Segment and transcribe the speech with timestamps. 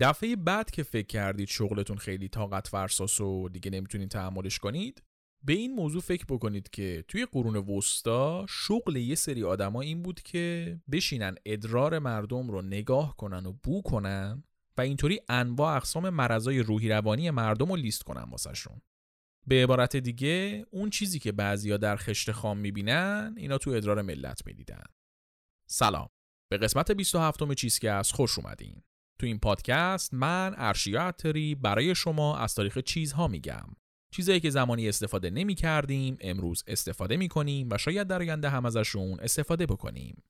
[0.00, 5.02] دفعه بعد که فکر کردید شغلتون خیلی طاقت فرساس و دیگه نمی‌تونید تحملش کنید
[5.42, 10.22] به این موضوع فکر بکنید که توی قرون وسطا شغل یه سری آدما این بود
[10.22, 14.44] که بشینن ادرار مردم رو نگاه کنن و بو کنن
[14.78, 18.80] و اینطوری انواع اقسام مرضای روحی روانی مردم رو لیست کنن واسهشون.
[19.46, 24.46] به عبارت دیگه اون چیزی که بعضیا در خشت خام می‌بینن اینا تو ادرار ملت
[24.46, 24.84] می‌دیدن.
[25.66, 26.08] سلام.
[26.50, 28.82] به قسمت 27 چیزکست خوش اومدین.
[29.18, 31.12] تو این پادکست من ارشیا
[31.62, 33.66] برای شما از تاریخ چیزها میگم.
[34.10, 38.66] چیزایی که زمانی استفاده نمی کردیم امروز استفاده می کنیم و شاید در آینده هم
[38.66, 40.22] ازشون استفاده بکنیم.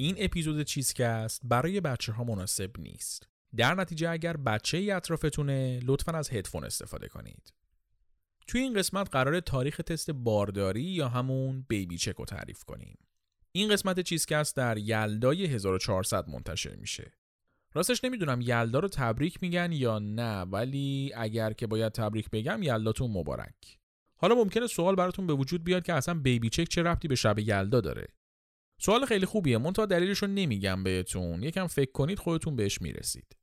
[0.00, 3.28] این اپیزود چیزکست برای بچه ها مناسب نیست.
[3.56, 7.52] در نتیجه اگر بچه ای اطرافتونه لطفا از هدفون استفاده کنید.
[8.46, 12.98] توی این قسمت قرار تاریخ تست بارداری یا همون بیبی چک رو تعریف کنیم.
[13.52, 17.12] این قسمت چیزکست در یلدای 1400 منتشر میشه.
[17.74, 23.10] راستش نمی‌دونم یلدا رو تبریک میگن یا نه ولی اگر که باید تبریک بگم یلداتون
[23.10, 23.78] مبارک.
[24.16, 27.38] حالا ممکنه سوال براتون به وجود بیاد که اصلا بیبی چک چه ربطی به شب
[27.38, 28.17] یلدا داره
[28.78, 29.58] سوال خیلی خوبیه.
[29.58, 31.42] منتها دلیلش رو نمیگم بهتون.
[31.42, 33.36] یکم فکر کنید خودتون بهش می‌رسید.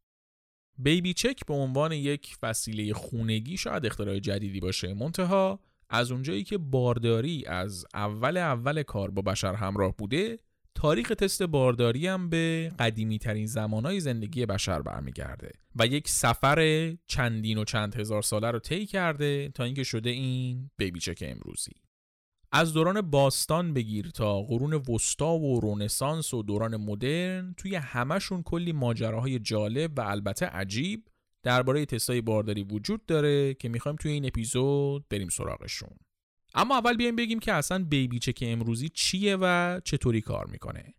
[0.77, 4.94] بیبی چک به عنوان یک وسیله خونگی شاید اختراع جدیدی باشه.
[4.94, 10.39] منتها از اونجایی که بارداری از اول اول کار با بشر همراه بوده
[10.75, 17.58] تاریخ تست بارداری هم به قدیمی ترین زمانهای زندگی بشر برمیگرده و یک سفر چندین
[17.58, 21.72] و چند هزار ساله رو طی کرده تا اینکه شده این بیبی چک امروزی.
[22.58, 28.71] از دوران باستان بگیر تا قرون وسطا و رونسانس و دوران مدرن توی همشون کلی
[28.71, 31.08] ماجراهای جالب و البته عجیب
[31.44, 35.89] درباره تستای بارداری وجود داره که می‌خوایم توی این اپیزود بریم سراغشون.
[36.54, 40.94] اما اول بیایم بگیم که اصلا بیبی چک امروزی چیه و چطوری کار می‌کنه.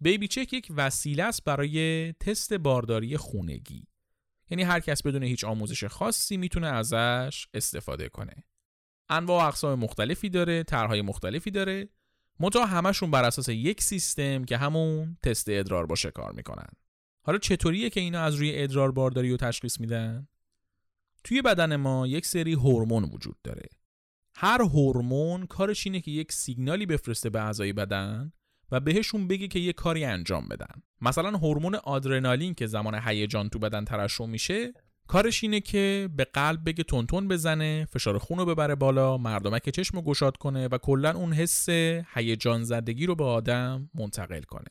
[0.00, 3.86] بیبی چک یک وسیله است برای تست بارداری خونگی.
[4.50, 8.44] یعنی هر کس بدون هیچ آموزش خاصی می‌تونه ازش استفاده کنه.
[9.08, 11.88] انواع و اقسام مختلفی داره طرحهای مختلفی داره.
[12.40, 16.68] منتها همشون بر اساس یک سیستم که همون تست ادرار باشه کار می‌کنن.
[17.22, 20.28] حالا چطوریه که اینا از روی ادرار بارداری رو تشخیص میدن؟
[21.24, 23.68] توی بدن ما یک سری هورمون وجود داره.
[24.34, 28.32] هر هورمون کارش اینه که یک سیگنالی بفرسته به اعضای بدن
[28.70, 30.82] و بهشون بگه که یه کاری انجام بدن.
[31.00, 34.72] مثلا هورمون آدرنالین که زمان هیجان تو بدن ترشح میشه
[35.08, 39.96] کارش اینه که به قلب بگه تونتون بزنه فشار خون رو ببره بالا مردمک چشم
[39.96, 41.68] رو گشاد کنه و کلا اون حس
[42.14, 44.68] هیجان زدگی رو به آدم منتقل کنه.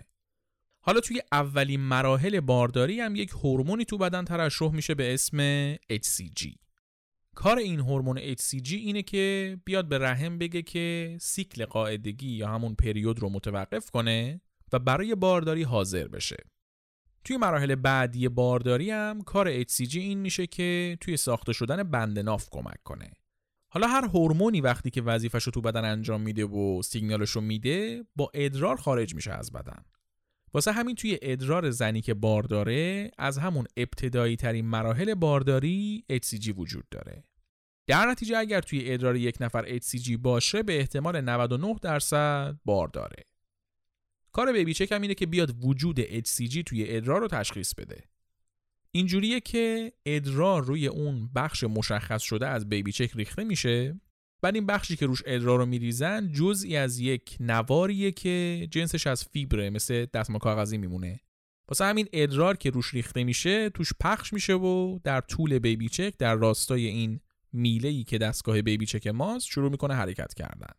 [0.79, 6.55] حالا توی اولین مراحل بارداری هم یک هورمونی تو بدن ترشح میشه به اسم HCG
[7.35, 12.75] کار این هورمون HCG اینه که بیاد به رحم بگه که سیکل قاعدگی یا همون
[12.75, 14.41] پریود رو متوقف کنه
[14.73, 16.37] و برای بارداری حاضر بشه.
[17.23, 22.49] توی مراحل بعدی بارداری هم کار HCG این میشه که توی ساخته شدن بند ناف
[22.51, 23.11] کمک کنه.
[23.69, 28.03] حالا هر هورمونی وقتی که وظیفش رو تو بدن انجام میده و سیگنالش رو میده
[28.15, 29.85] با ادرار خارج میشه از بدن.
[30.53, 36.89] واسه همین توی ادرار زنی که بارداره از همون ابتدایی ترین مراحل بارداری HCG وجود
[36.91, 37.23] داره.
[37.87, 43.23] در نتیجه اگر توی ادرار یک نفر HCG باشه به احتمال 99 درصد بارداره.
[44.33, 48.03] کار بیبی چک هم اینه که بیاد وجود HCG توی ادرار رو تشخیص بده.
[48.91, 53.99] اینجوریه که ادرار روی اون بخش مشخص شده از بیبی چک ریخته میشه
[54.41, 59.23] بعد این بخشی که روش ادرار رو میریزن جزئی از یک نواریه که جنسش از
[59.23, 61.19] فیبره مثل دستمال کاغذی میمونه
[61.67, 66.13] واسه همین ادرار که روش ریخته میشه توش پخش میشه و در طول بیبی چک
[66.17, 67.19] در راستای این
[67.53, 70.73] میله ای که دستگاه بیبی چک ماست شروع می‌کنه حرکت کردن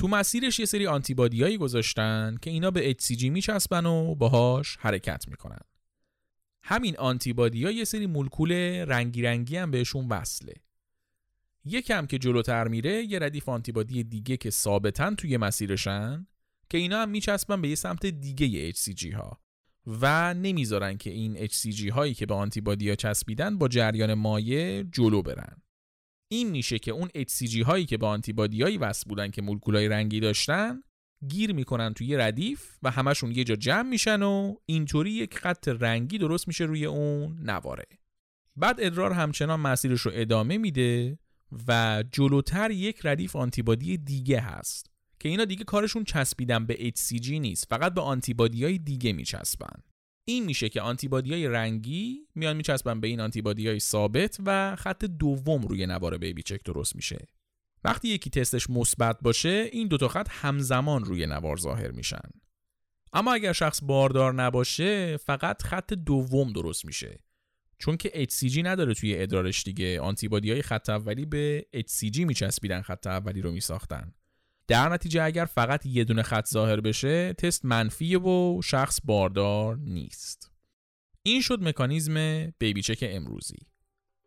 [0.00, 5.60] تو مسیرش یه سری آنتیبادیایی گذاشتن که اینا به HCG میچسبن و باهاش حرکت می‌کنن.
[6.62, 8.52] همین آنتیبادی یه سری مولکول
[8.88, 10.54] رنگی رنگی هم بهشون وصله.
[11.64, 16.26] یکم که جلوتر میره یه ردیف آنتیبادی دیگه که ثابتن توی مسیرشن
[16.70, 19.40] که اینا هم میچسبن به یه سمت دیگه HCG ها
[19.86, 25.22] و نمی‌ذارن که این HCG هایی که به آنتیبادی ها چسبیدن با جریان مایع جلو
[25.22, 25.62] برن.
[26.32, 30.82] این میشه که اون HCG هایی که با آنتیبادیایی وصل بودن که مولکولای رنگی داشتن
[31.28, 36.18] گیر می‌کنن توی ردیف و همشون یه جا جمع میشن و اینطوری یک خط رنگی
[36.18, 37.86] درست میشه روی اون نواره.
[38.56, 41.18] بعد ادرار همچنان مسیرش رو ادامه میده
[41.68, 44.90] و جلوتر یک ردیف آنتیبادی دیگه هست
[45.20, 49.82] که اینا دیگه کارشون چسبیدن به HCG نیست فقط به آنتیبادی های دیگه میچسبن.
[50.24, 55.04] این میشه که آنتیبادی های رنگی میان میچسبن به این آنتیبادی های ثابت و خط
[55.04, 57.28] دوم روی نوار بیبی چک درست میشه.
[57.84, 62.30] وقتی یکی تستش مثبت باشه این دوتا خط همزمان روی نوار ظاهر میشن.
[63.12, 67.20] اما اگر شخص باردار نباشه فقط خط دوم درست میشه.
[67.78, 70.00] چون که HCG نداره توی ادرارش دیگه.
[70.00, 74.14] آنتیبادی های خط اولی به HCG میچسبیدن خط اولی رو میساختن.
[74.70, 80.50] در نتیجه اگر فقط یه دونه خط ظاهر بشه تست منفیه و شخص باردار نیست.
[81.22, 83.58] این شد مکانیزم بیبی چک امروزی.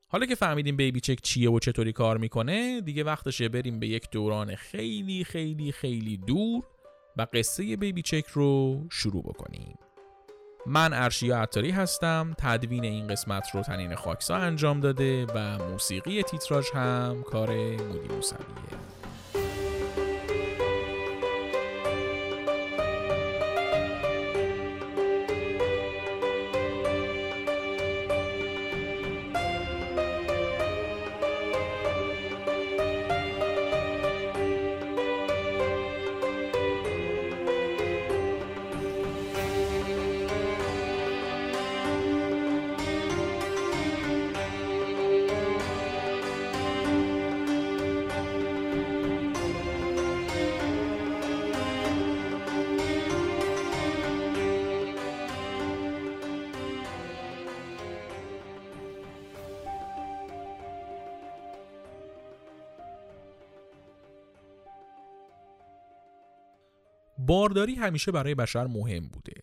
[0.07, 4.09] حالا که فهمیدیم بیبی چک چیه و چطوری کار می‌کنه دیگه وقتشه بریم به یک
[4.11, 6.63] دوران خیلی خیلی خیلی دور
[7.17, 9.75] و قصه بیبی چک رو شروع بکنیم.
[10.65, 16.65] من ارشیا عطاری هستم تدوین این قسمت رو تنین خاکسا انجام داده و موسیقی تیتراژ
[16.73, 18.43] هم کار مودی موسویه.
[67.25, 69.33] بارداری همیشه برای بشر مهم بوده.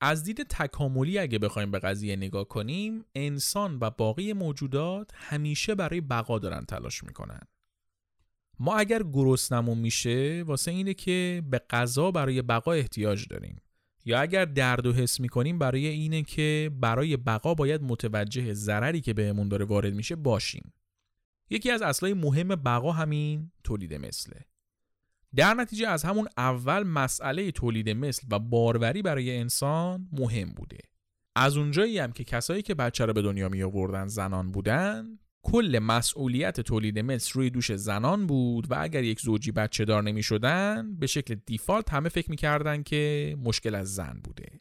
[0.00, 6.00] از دید تکاملی اگه بخوایم به قضیه نگاه کنیم انسان و باقی موجودات همیشه برای
[6.00, 7.40] بقا دارن تلاش می‌کنن.
[8.60, 13.56] ما اگر گرسنمون میشه واسه اینه که به غذا برای بقا احتیاج داریم.
[14.04, 19.14] یا اگر درد و حس می‌کنیم برای اینه که برای بقا باید متوجه ضرری که
[19.14, 20.72] بهمون داره وارد میشه باشیم.
[21.50, 24.44] یکی از اصلای مهم بقا همین تولید مثله.
[25.36, 30.78] در نتیجه از همون اول مسئله تولید مثل و باروری برای انسان مهم بوده.
[31.36, 35.78] از اونجایی هم که کسایی که بچه رو به دنیا می آوردن زنان بودن کل
[35.82, 40.96] مسئولیت تولید مثل روی دوش زنان بود و اگر یک زوجی بچه دار نمی شدن
[40.96, 44.60] به شکل دیفالت همه فکر می‌کردن که مشکل از زن بوده.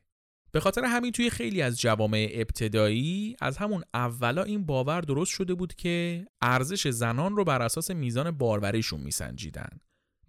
[0.52, 5.54] به خاطر همین توی خیلی از جوامع ابتدایی از همون اولا این باور درست شده
[5.54, 9.70] بود که ارزش زنان رو بر اساس میزان باروریشون میسنجیدن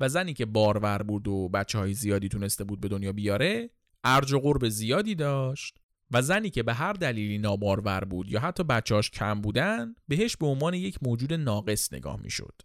[0.01, 3.71] و زنی که بارور بود و بچه های زیادی تونسته بود به دنیا بیاره
[4.05, 5.79] ارج و قرب زیادی داشت
[6.11, 10.47] و زنی که به هر دلیلی نابارور بود یا حتی بچهاش کم بودن بهش به
[10.47, 12.63] عنوان یک موجود ناقص نگاه می‌شد.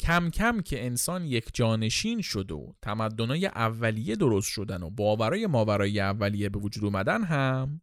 [0.00, 6.00] کم کم که انسان یک جانشین شد و تمدنای اولیه درست شدن و باورای ماورای
[6.00, 7.80] اولیه به وجود اومدن هم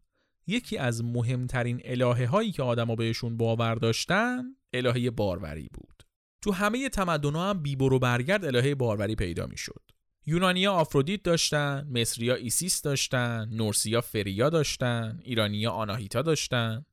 [0.48, 4.44] یکی از مهمترین الهه هایی که آدما بهشون باور داشتن
[4.74, 6.01] الهه باروری بود.
[6.42, 9.82] تو همه تمدن هم بی‌برو برگرد الهه باروری پیدا می‌شد.
[10.26, 16.86] یونانیا آفرودیت داشتن، مصریا ایسیس داشتن، نورسیا فریا داشتن، ایرانیا آناهیتا داشتن.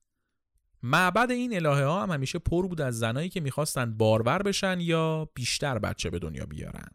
[0.83, 5.31] معبد این الهه ها هم همیشه پر بود از زنایی که می‌خواستن بارور بشن یا
[5.35, 6.89] بیشتر بچه به دنیا بیارن.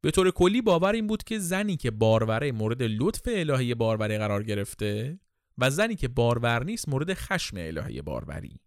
[0.00, 4.42] به طور کلی باور این بود که زنی که باروره مورد لطف الهه باروری قرار
[4.42, 5.18] گرفته
[5.58, 8.60] و زنی که بارور نیست مورد خشم الهه باروری.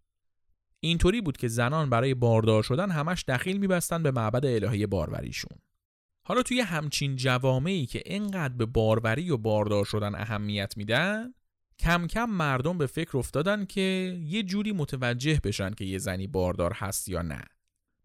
[0.86, 5.58] اینطوری بود که زنان برای باردار شدن همش دخیل میبستن به معبد الهه باروریشون.
[6.26, 11.34] حالا توی همچین جوامعی که اینقدر به باروری و باردار شدن اهمیت میدن
[11.78, 16.72] کم کم مردم به فکر افتادن که یه جوری متوجه بشن که یه زنی باردار
[16.72, 17.42] هست یا نه.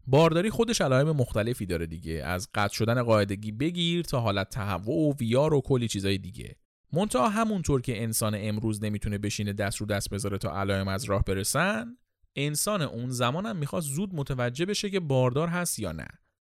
[0.06, 5.16] بارداری خودش علائم مختلفی داره دیگه از قطع شدن قاعدگی بگیر تا حالت تهوع و
[5.16, 6.56] ویار و کلی چیزای دیگه.
[6.92, 11.24] منتها همونطور که انسان امروز نمی‌تونه بشینه دست رو دست بذاره تا علائم از راه
[11.24, 11.96] برسن
[12.36, 16.08] انسان اون زمانم می‌خواست زود متوجه بشه که باردار هست یا نه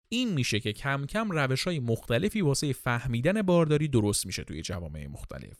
[0.09, 5.07] این میشه که کم کم روش های مختلفی واسه فهمیدن بارداری درست میشه توی جوامع
[5.07, 5.59] مختلف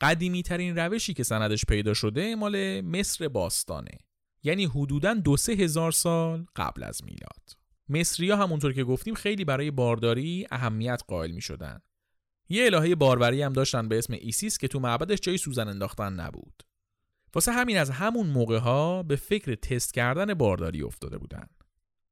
[0.00, 3.98] قدیمی ترین روشی که سندش پیدا شده مال مصر باستانه
[4.42, 9.70] یعنی حدوداً دو سه هزار سال قبل از میلاد مصریا همونطور که گفتیم خیلی برای
[9.70, 11.80] بارداری اهمیت قائل می شدن.
[12.48, 16.62] یه الهه باروری هم داشتن به اسم ایسیس که تو معبدش جای سوزن انداختن نبود.
[17.34, 21.46] واسه همین از همون موقع ها به فکر تست کردن بارداری افتاده بودن.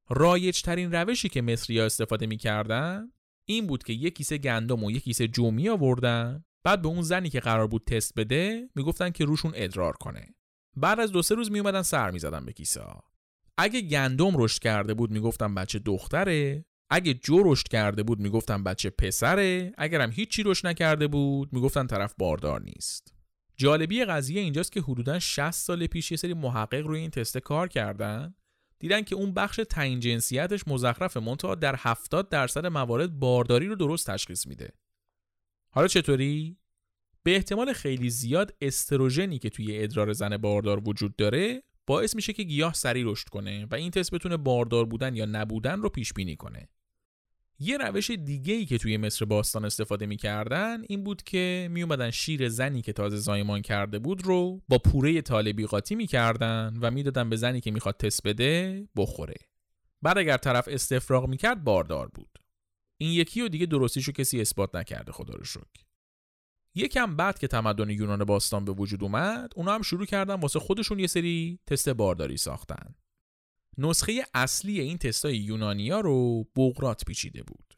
[0.09, 3.11] رایج ترین روشی که مصری ها استفاده می‌کردن
[3.45, 7.29] این بود که یک کیسه گندم و یک کیسه جو می‌آوردن بعد به اون زنی
[7.29, 10.35] که قرار بود تست بده می‌گفتن که روشون ادرار کنه.
[10.75, 13.03] بعد از دو سه روز میومدن سر می‌زدن به کیسه ها.
[13.57, 18.89] اگه گندم رشد کرده بود می‌گفتن بچه دختره اگه جو رشد کرده بود می‌گفتن بچه
[18.89, 23.16] پسره اگرم هیچی رشد نکرده بود می‌گفتن طرف باردار نیست.
[23.57, 27.67] جالبی قضیه اینجاست که حدودا 60 سال پیش یه سری محقق روی این تسته کار
[27.67, 28.33] کردن.
[28.79, 34.11] دیدن که اون بخش تعیین جنسیتش مزخرف منتها در 70 درصد موارد بارداری رو درست
[34.11, 34.73] تشخیص میده.
[35.69, 36.57] حالا چطوری؟
[37.23, 42.43] به احتمال خیلی زیاد استروژنی که توی ادرار زن باردار وجود داره باعث میشه که
[42.43, 46.35] گیاه سریع رشد کنه و این تست بتونه باردار بودن یا نبودن رو پیش بینی
[46.35, 46.69] کنه.
[47.59, 52.49] یه روش دیگه ای که توی مصر باستان استفاده می‌کردن این بود که میومدن شیر
[52.49, 57.35] زنی که تازه زایمان کرده بود رو با پوره طالبی قاطی می‌کردن و می‌دادن به
[57.35, 59.35] زنی که می‌خواد تست بده بخوره.
[60.01, 62.39] بعد اگر طرف استفراغ می‌کرد باردار بود.
[62.97, 65.83] این یکی و دیگه درستیشو کسی اثبات نکرده خدا رو شکر.
[66.75, 70.99] یکم بعد که تمدن یونان باستان به وجود اومد اونا هم شروع کردن واسه خودشون
[70.99, 72.95] یه سری تست بارداری ساختن.
[73.77, 77.77] نسخه اصلی این تستای یونانیا رو بغرات پیچیده بود.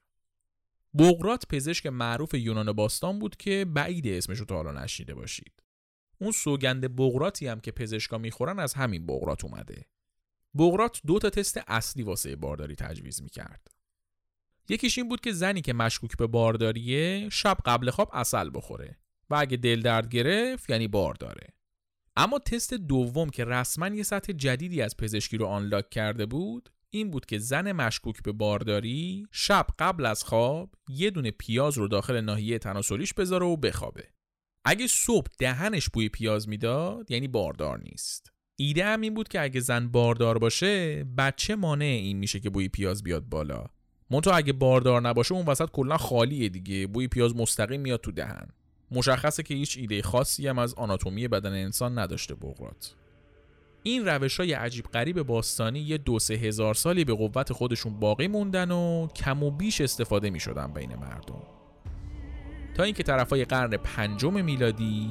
[1.00, 5.63] بغرات پزشک معروف یونان باستان بود که بعید اسمش رو تا حالا نشیده باشید.
[6.22, 9.86] اون سوگند بغراتی هم که پزشکا می‌خورن از همین بغرات اومده.
[10.58, 13.68] بغرات دو تا تست اصلی واسه بارداری تجویز می‌کرد.
[14.70, 19.36] یکیش این بود که زنی که مشکوک به بارداریه شب قبل خواب اصل بخوره و
[19.36, 21.48] اگه دل درد گرفت یعنی بارداره.
[22.20, 27.12] اما تست دوم که رسما یه سطح جدیدی از پزشکی رو آنلاک کرده بود این
[27.12, 32.22] بود که زن مشکوک به بارداری شب قبل از خواب یه دونه پیاز رو داخل
[32.22, 34.04] ناحیه تناسلیش بذاره و بخوابه.
[34.66, 38.32] اگه صبح دهنش بوی پیاز می‌داد یعنی باردار نیست.
[38.56, 42.68] ایده هم این بود که اگه زن باردار باشه بچه مانع این میشه که بوی
[42.68, 43.66] پیاز بیاد بالا.
[44.10, 48.48] منتها اگه باردار نباشه اون وسط کلا خالیه دیگه بوی پیاز مستقیم میاد تو دهن.
[48.91, 52.96] مشخصه که هیچ ایده خاصی هم از آناتومی بدن انسان نداشته بغرات
[53.84, 58.27] این روش های عجیب غریب باستانی یه دو سه هزار سالی به قوت خودشون باقی
[58.27, 61.41] موندن و کم و بیش استفاده می شدن بین مردم.
[62.75, 65.10] تا اینکه طرفای قرن پنجم میلادی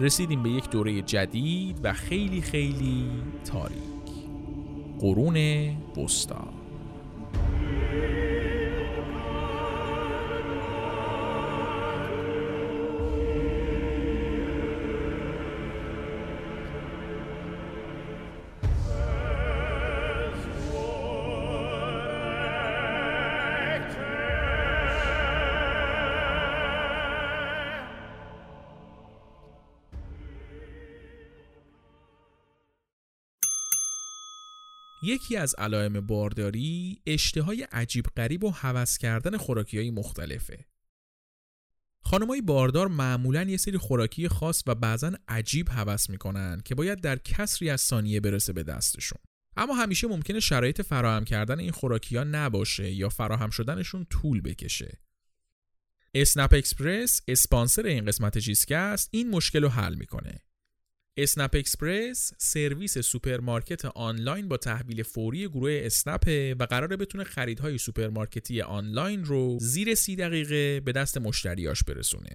[0.00, 3.10] رسیدیم به یک دوره جدید و خیلی خیلی
[3.44, 3.78] تاریک.
[5.00, 5.34] قرون
[5.96, 6.57] بستان.
[35.08, 40.66] یکی از علائم بارداری اشتهای عجیب غریب و هوس کردن خوراکی های مختلفه.
[42.00, 47.16] خانمای باردار معمولا یه سری خوراکی خاص و بعضا عجیب هوس می‌کنن که باید در
[47.16, 49.18] کسری از ثانیه برسه به دستشون.
[49.56, 54.98] اما همیشه ممکنه شرایط فراهم کردن این خوراکی ها نباشه یا فراهم شدنشون طول بکشه.
[56.14, 60.40] اسنپ اکسپرس اسپانسر این قسمت چیزکست این مشکل رو حل می‌کنه.
[61.20, 68.60] اسنپ اکسپرس سرویس سوپرمارکت آنلاین با تحویل فوری گروه اسنپ و قراره بتونه خریدهای سوپرمارکتی
[68.60, 72.30] آنلاین رو زیر سی دقیقه به دست مشتریاش برسونه.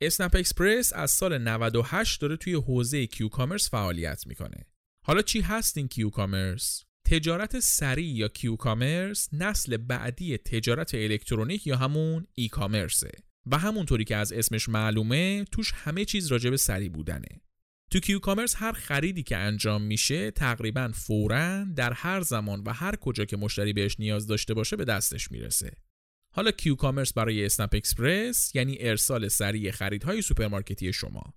[0.00, 4.66] اسنپ اکسپرس از سال 98 داره توی حوزه Q-commerce فعالیت می‌کنه.
[5.06, 12.26] حالا چی هست این Q-commerce؟ تجارت سریع یا Q-commerce نسل بعدی تجارت الکترونیک یا همون
[12.34, 13.10] e-commerce ه
[13.46, 17.40] و همونطوری که از اسمش معلومه توش همه چیز راجع به سریع بودنه.
[17.90, 23.24] تو Q-commerce هر خریدی که انجام میشه تقریبا فورا در هر زمان و هر کجا
[23.24, 25.72] که مشتری بهش نیاز داشته باشه به دستش می‌رسه.
[26.32, 31.34] حالا Q-commerce برای اسنپ اکسپرس یعنی ارسال سریع خریدهای سوپرمارکتی شما.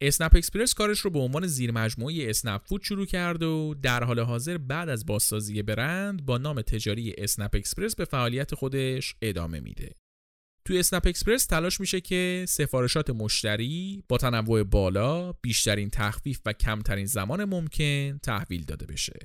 [0.00, 4.20] اسنپ اکسپرس کارش رو به عنوان زیر مجموعه اسنپ فود شروع کرد و در حال
[4.20, 9.96] حاضر بعد از بازسازی برند با نام تجاری اسنپ اکسپرس به فعالیت خودش ادامه میده.
[10.64, 17.06] توی اسنپ اکسپرس تلاش میشه که سفارشات مشتری با تنوع بالا بیشترین تخفیف و کمترین
[17.06, 19.18] زمان ممکن تحویل داده بشه.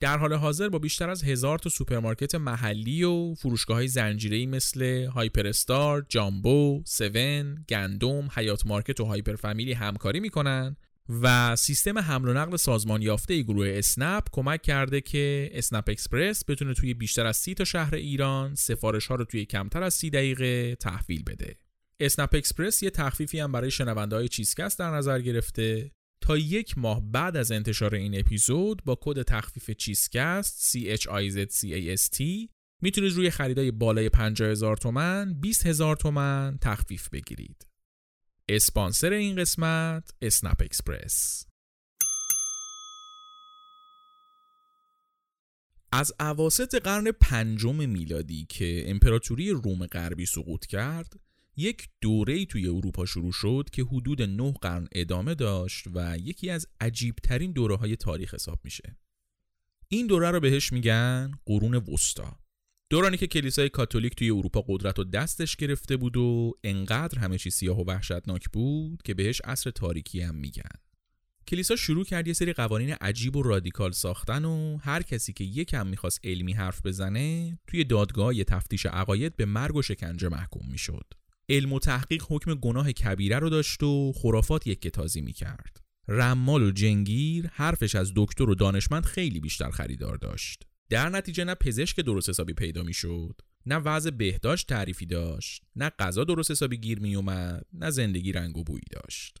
[0.00, 5.04] در حال حاضر با بیشتر از هزار تا سوپرمارکت محلی و فروشگاه های زنجیره‌ای مثل
[5.04, 10.76] هایپر استار، جامبو، سون، گندم، حیات مارکت و هایپر فامیلی همکاری می‌کنن
[11.22, 16.74] و سیستم حمل و نقل سازمان یافته گروه اسنپ کمک کرده که اسنپ اکسپرس بتونه
[16.74, 20.74] توی بیشتر از سی تا شهر ایران سفارش ها رو توی کمتر از سی دقیقه
[20.74, 21.56] تحویل بده.
[22.00, 25.90] اسنپ اکسپرس یه تخفیفی هم برای شنونده های چیزکست در نظر گرفته
[26.20, 32.22] تا یک ماه بعد از انتشار این اپیزود با کد تخفیف چیزکست CHIZCAST
[32.82, 37.69] می‌تونید روی خریدای بالای 50 هزار تومن 20 هزار تومن تخفیف بگیرید.
[38.56, 41.46] اسپانسر این قسمت اسنپ اکسپرس.
[45.92, 51.20] از اواسط قرن پنجم میلادی که امپراتوری روم غربی سقوط کرد
[51.56, 56.66] یک دوره توی اروپا شروع شد که حدود نه قرن ادامه داشت و یکی از
[56.80, 58.96] عجیبترین دوره های تاریخ حساب میشه.
[59.88, 62.38] این دوره رو بهش میگن قرون وسطا
[62.90, 67.50] دورانی که کلیسای کاتولیک توی اروپا قدرت و دستش گرفته بود و انقدر همه چی
[67.50, 70.70] سیاه و وحشتناک بود که بهش عصر تاریکی هم میگن
[71.46, 75.86] کلیسا شروع کرد یه سری قوانین عجیب و رادیکال ساختن و هر کسی که یکم
[75.86, 81.06] می‌خواست علمی حرف بزنه توی دادگاه تفتیش عقاید به مرگ و شکنجه محکوم می‌شد.
[81.48, 85.80] علم و تحقیق حکم گناه کبیره رو داشت و خرافات یک تازی می‌کرد.
[86.08, 90.69] رمال و جنگیر حرفش از دکتر و دانشمند خیلی بیشتر خریدار داشت.
[90.90, 96.24] در نتیجه نه پزشک درست حسابی پیدا می‌شد نه وضع بهداشت تعریفی داشت نه غذا
[96.24, 99.38] درست حسابی گیر می اومد نه زندگی رنگ و بویی داشت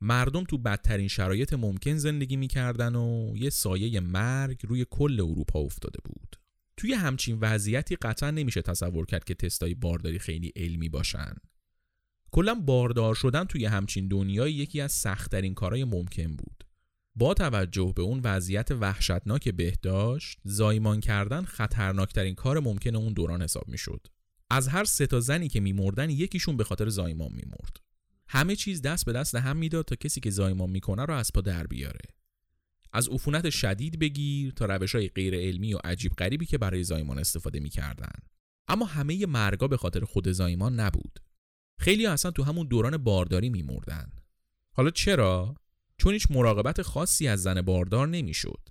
[0.00, 5.98] مردم تو بدترین شرایط ممکن زندگی می‌کردن و یه سایه مرگ روی کل اروپا افتاده
[6.04, 6.36] بود.
[6.76, 11.34] توی همچین وضعیتی قطعا نمیشه تصور کرد که تستای بارداری خیلی علمی باشن.
[12.30, 16.65] کلا باردار شدن توی همچین دنیای یکی از سختترین کارهای ممکن بود.
[17.16, 23.68] با توجه به اون وضعیت وحشتناک بهداشت، زایمان کردن خطرناکترین کار ممکن اون دوران حساب
[23.68, 24.06] می‌شد.
[24.50, 27.80] از هر سه تا زنی که میمردن یکیشون به خاطر زایمان میمرد.
[28.28, 31.40] همه چیز دست به دست هم می‌داد تا کسی که زایمان می‌کنه رو از پا
[31.40, 32.04] در بیاره.
[32.92, 37.18] از عفونت شدید بگیر تا روش های غیر علمی و عجیب غریبی که برای زایمان
[37.18, 38.18] استفاده می‌کردن.
[38.68, 41.20] اما همه مرگا به خاطر خود زایمان نبود.
[41.78, 44.12] خیلی اصلا تو همون دوران بارداری میمردن.
[44.72, 45.54] حالا چرا؟
[45.98, 48.68] چون هیچ مراقبت خاصی از زن باردار نمی‌شد.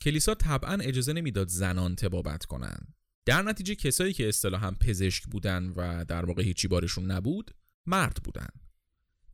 [0.00, 2.78] کلیسا طبعا اجازه نمی‌داد زنان تبابت کنن
[3.24, 7.50] در نتیجه کسایی که اصطلاحا پزشک بودن و در واقع هیچی بارشون نبود
[7.86, 8.48] مرد بودن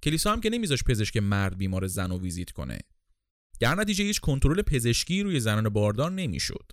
[0.03, 2.79] کلیسا هم که نمیذاش پزشک مرد بیمار زن و ویزیت کنه.
[3.61, 6.73] در نتیجه هیچ کنترل پزشکی روی زنان باردار نمی‌شد.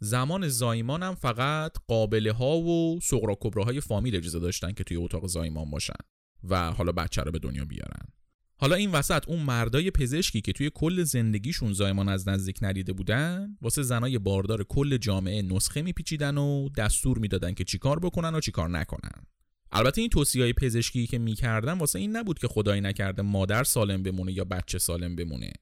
[0.00, 5.26] زمان زایمان هم فقط قابله ها و سغرا های فامیل اجازه داشتن که توی اتاق
[5.26, 5.98] زایمان باشن
[6.44, 8.06] و حالا بچه رو به دنیا بیارن.
[8.56, 13.56] حالا این وسط اون مردای پزشکی که توی کل زندگیشون زایمان از نزدیک ندیده بودن
[13.62, 18.68] واسه زنای باردار کل جامعه نسخه میپیچیدن و دستور می‌دادن که چیکار بکنن و چیکار
[18.68, 19.26] نکنن.
[19.72, 24.02] البته این توصیه های پزشکی که می‌کردن واسه این نبود که خدایی نکرده مادر سالم
[24.02, 25.52] بمونه یا بچه سالم بمونه.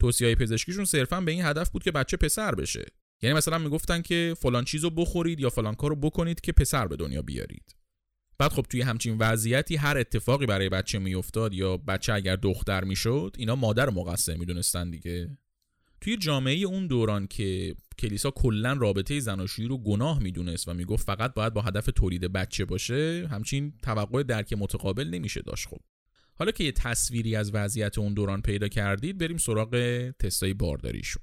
[0.00, 2.84] توصیه های پزشکیشون صرفا به این هدف بود که بچه پسر بشه.
[3.22, 7.22] یعنی مثلا می‌گفتن که فلان چیزو بخورید یا فلان کارو بکنید که پسر به دنیا
[7.22, 7.76] بیارید.
[8.38, 13.36] بعد خب توی همچین وضعیتی هر اتفاقی برای بچه میافتاد یا بچه اگر دختر می‌شد
[13.38, 15.38] اینا مادر مقصر می‌دونستن دیگه.
[16.00, 21.34] توی جامعه اون دوران که کلیسا کلا رابطه زناشویی رو گناه می‌دونست و می‌گفت فقط
[21.34, 25.80] باید با هدف تولید بچه باشه همچین توقع درک متقابل نمیشه داشت خب.
[26.34, 29.76] حالا که یه تصویری از وضعیت اون دوران پیدا کردید بریم سراغ
[30.18, 31.22] تستای بارداریشون.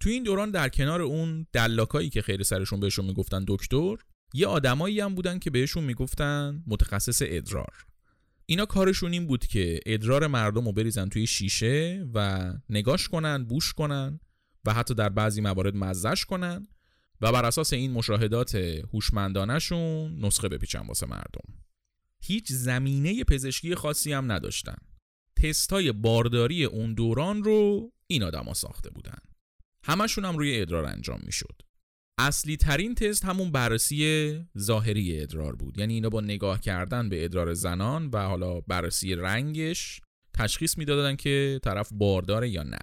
[0.00, 3.96] توی این دوران در کنار اون دلاکایی که خیر سرشون بهشون می‌گفتن دکتر
[4.34, 7.86] یه آدمایی هم بودن که بهشون می‌گفتن متخصص ادرار.
[8.46, 13.72] اینا کارشون این بود که ادرار مردم رو بریزن توی شیشه و نگاش کنن بوش
[13.72, 14.20] کنن
[14.64, 16.66] و حتی در بعضی موارد مزش کنن
[17.20, 18.54] و بر اساس این مشاهدات
[18.92, 21.54] هوشمندانشون نسخه بپیچن واسه مردم.
[22.20, 24.76] هیچ زمینه پزشکی خاصی هم نداشتن.
[25.42, 29.18] تستای بارداری اون دوران رو این آدما ساخته بودن.
[29.84, 31.62] همشون هم روی ادرار انجام می‌شد.
[32.18, 35.78] اصلی ترین تست همون بررسی ظاهری ادرار بود.
[35.78, 40.00] یعنی اینا با نگاه کردن به ادرار زنان و حالا بررسی رنگش
[40.34, 42.78] تشخیص می‌دادن که طرف بارداره یا نه.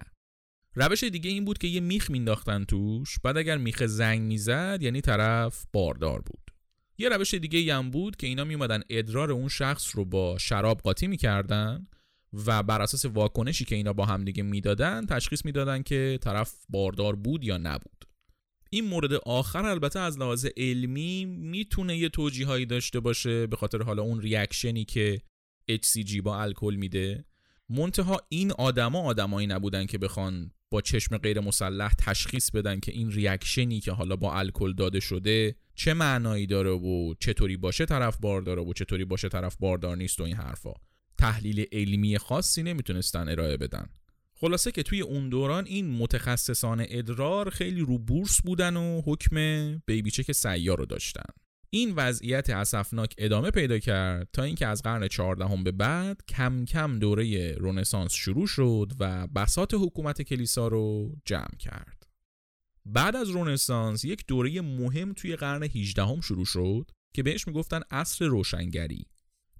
[0.74, 5.00] روش دیگه این بود که یه میخ مینداختن توش بعد اگر میخ زنگ می‌زد یعنی
[5.00, 6.50] طرف باردار بود.
[6.98, 11.06] یه روش دیگه هم بود که اینا میومدن ادرار اون شخص رو با شراب قاطی
[11.06, 11.86] می‌کردن
[12.46, 17.16] و بر اساس واکنشی که اینا با هم دیگه می‌دادن تشخیص می‌دادن که طرف باردار
[17.16, 17.99] بود یا نبود.
[18.72, 24.02] این مورد آخر البته از لحاظ علمی می‌تونه یه توجیهایی داشته باشه به خاطر حالا
[24.02, 25.22] اون ریاکشنی که
[25.70, 27.24] HCG با الکل میده.
[27.68, 33.10] منتها این آدما آدمایی نبودن که بخوان با چشم غیر مسلح تشخیص بدن که این
[33.10, 38.58] ریاکشنی که حالا با الکل داده شده چه معنایی داره و چطوری باشه طرف باردار
[38.58, 40.72] و چطوری باشه طرف باردار نیست و این حرفا.
[41.18, 43.86] تحلیل علمی خاصی نمی‌تونستن ارائه بدن.
[44.40, 49.36] خلاصه که توی اون دوران این متخصصان ادرار خیلی رو بورس بودن و حکم
[49.86, 51.32] بیبیچک سیار رو داشتن.
[51.70, 56.98] این وضعیت اسفناک ادامه پیدا کرد تا اینکه از قرن 14 به بعد کم کم
[56.98, 62.06] دوره رونسانس شروع شد و بسات حکومت کلیسا رو جمع کرد.
[62.86, 67.80] بعد از رونسانس یک دوره مهم توی قرن 18 هم شروع شد که بهش می‌گفتن
[67.90, 69.06] عصر روشنگری.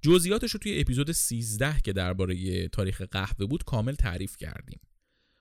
[0.02, 4.80] جزئیاتش رو توی اپیزود 13 که درباره تاریخ قهوه بود کامل تعریف کردیم.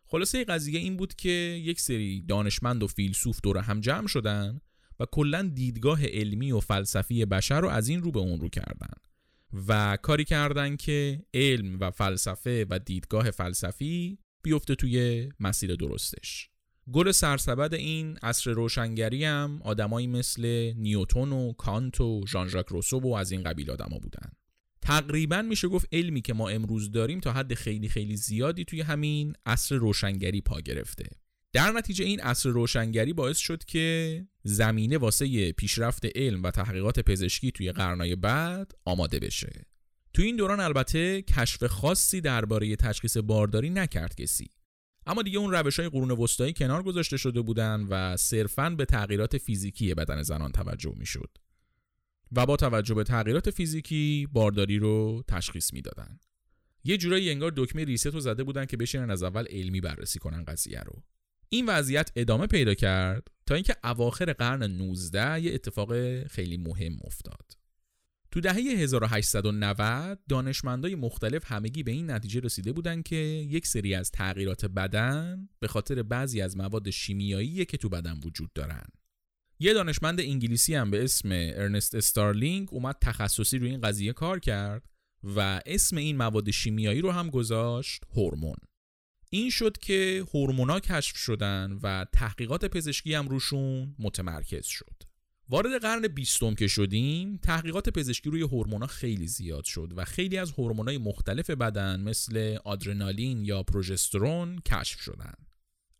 [0.05, 1.29] خلاصه قضیه این بود که
[1.63, 4.61] یک سری دانشمند و فیلسوف دور هم جمع شدن
[4.99, 8.93] و کلا دیدگاه علمی و فلسفی بشر رو از این رو به اون رو کردن
[9.67, 16.49] و کاری کردن که علم و فلسفه و دیدگاه فلسفی بیفته توی مسیر درستش.
[16.91, 22.99] گل سرسبد این عصر روشنگری هم آدمایی مثل نیوتون و کانت و ژان ژاک روسو
[22.99, 24.31] و از این قبیل آدما بودن.
[24.81, 29.33] تقریبا میشه گفت علمی که ما امروز داریم تا حد خیلی خیلی زیادی توی همین
[29.45, 31.05] عصر روشنگری پا گرفته.
[31.53, 37.51] در نتیجه این عصر روشنگری باعث شد که زمینه واسه پیشرفت علم و تحقیقات پزشکی
[37.51, 39.65] توی قرنهای بعد آماده بشه.
[40.13, 44.49] توی این دوران البته کشف خاصی درباره تشخیص بارداری نکرد کسی.
[45.05, 49.37] اما دیگه اون روش های قرون وسطایی کنار گذاشته شده بودن و صرفاً به تغییرات
[49.37, 51.29] فیزیکی بدن زنان توجه می‌شد.
[52.31, 56.19] و با توجه به تغییرات فیزیکی بارداری رو تشخیص می‌دادن.
[56.83, 60.43] یه جورایی انگار دکمه ریست رو زده بودن که بشینن از اول علمی بررسی کنن
[60.43, 61.03] قضیه رو.
[61.49, 67.57] این وضعیت ادامه پیدا کرد تا اینکه اواخر قرن 19 یه اتفاق خیلی مهم افتاد.
[68.31, 74.11] تو دهه 1890 دانشمندای مختلف همگی به این نتیجه رسیده بودند که یک سری از
[74.11, 78.85] تغییرات بدن به خاطر بعضی از مواد شیمیایی که تو بدن وجود دارن.
[79.61, 84.83] یه دانشمند انگلیسی هم به اسم ارنست استارلینگ اومد تخصصی روی این قضیه کار کرد
[85.23, 88.55] و اسم این مواد شیمیایی رو هم گذاشت هورمون.
[89.29, 95.03] این شد که هورمونا کشف شدن و تحقیقات پزشکی هم روشون متمرکز شد.
[95.49, 100.51] وارد قرن بیستم که شدیم تحقیقات پزشکی روی هورمونا خیلی زیاد شد و خیلی از
[100.51, 105.48] هورمونای مختلف بدن مثل آدرنالین یا پروژسترون کشف شدند.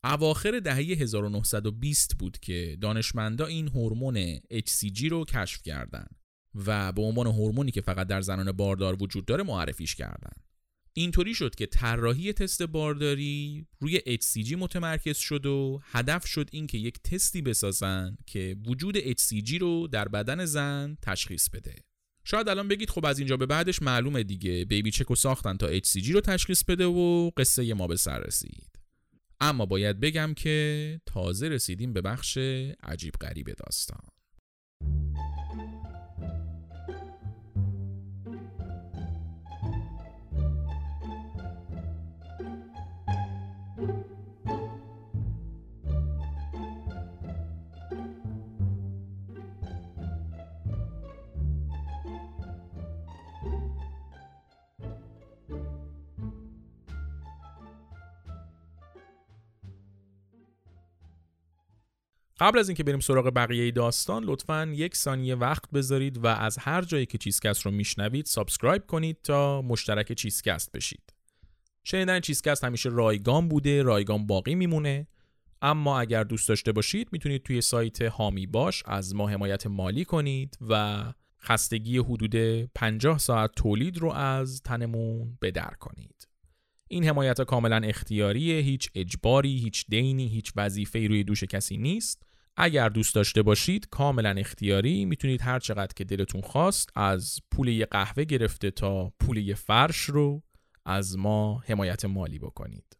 [0.03, 6.15] اواخر دهه 1920 بود که دانشمندا این هورمون HCG رو کشف کردند
[6.55, 10.43] و به عنوان هورمونی که فقط در زنان باردار وجود داره معرفیش کردند.
[10.93, 16.77] اینطوری شد که طراحی تست بارداری روی HCG متمرکز شد و هدف شد این که
[16.77, 21.75] یک تستی بسازن که وجود HCG رو در بدن زن تشخیص بده.
[22.23, 24.65] شاید الان بگید خب از اینجا به بعدش معلومه دیگه.
[24.65, 28.78] بیبی چکو ساختن تا HCG رو تشخیص بده و قصه ما به سر رسید.
[29.41, 32.37] اما باید بگم که تازه رسیدیم به بخش
[32.83, 34.01] عجیب غریب داستان.
[62.39, 66.81] قبل از اینکه بریم سراغ بقیه داستان لطفا یک ثانیه وقت بذارید و از هر
[66.81, 71.13] جایی که چیزکست رو میشنوید subscribe کنید تا مشترک چیزکست بشید.
[71.83, 75.07] شنیدن چیزکست همیشه رایگان بوده رایگان باقی میمونه.
[75.61, 80.57] اما اگر دوست داشته باشید می‌تونید توی سایت حامی باش از ما حمایت مالی کنید
[80.69, 81.03] و
[81.41, 82.35] خستگی حدود
[82.75, 86.27] 50 ساعت تولید رو از تنمون بدر کنید.
[86.87, 92.28] این حمایت کاملا اختیاریه هیچ اجباری هیچ دینی هیچ وظیفه‌ای روی دوش کسی نیست.
[92.61, 97.85] اگر دوست داشته باشید کاملا اختیاری می‌تونید هر چقدر که دلتون خواست از پول یه
[97.85, 100.43] قهوه گرفته تا پول یه فرش رو
[100.85, 102.97] از ما حمایت مالی بکنید.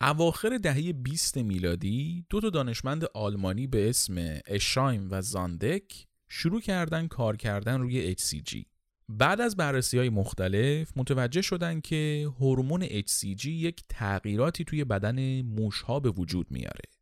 [0.00, 7.06] اواخر دهه 20 میلادی دو تا دانشمند آلمانی به اسم اشایم و زاندک شروع کردن
[7.06, 8.64] کار کردن روی HCG.
[9.08, 16.00] بعد از بررسی های مختلف متوجه شدن که هورمون HCG یک تغییراتی توی بدن موشها
[16.00, 16.97] به وجود میاره.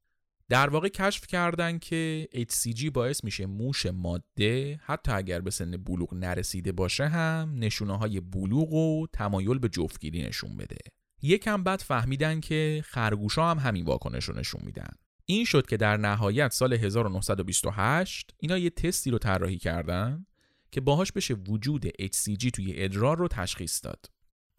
[0.48, 6.14] در واقع کشف کردن که HCG باعث میشه موش ماده حتی اگر به سن بلوغ
[6.14, 10.78] نرسیده باشه هم نشونه های بلوغ و تمایل به جفتگیری نشون بده.
[11.22, 14.90] یکم بعد فهمیدن که خرگوشا هم همین واکنش رو نشون میدن.
[15.24, 20.26] این شد که در نهایت سال 1928 اینا یه تستی رو طراحی کردن
[20.70, 24.06] که باهاش بشه وجود HCG توی ادرار رو تشخیص داد.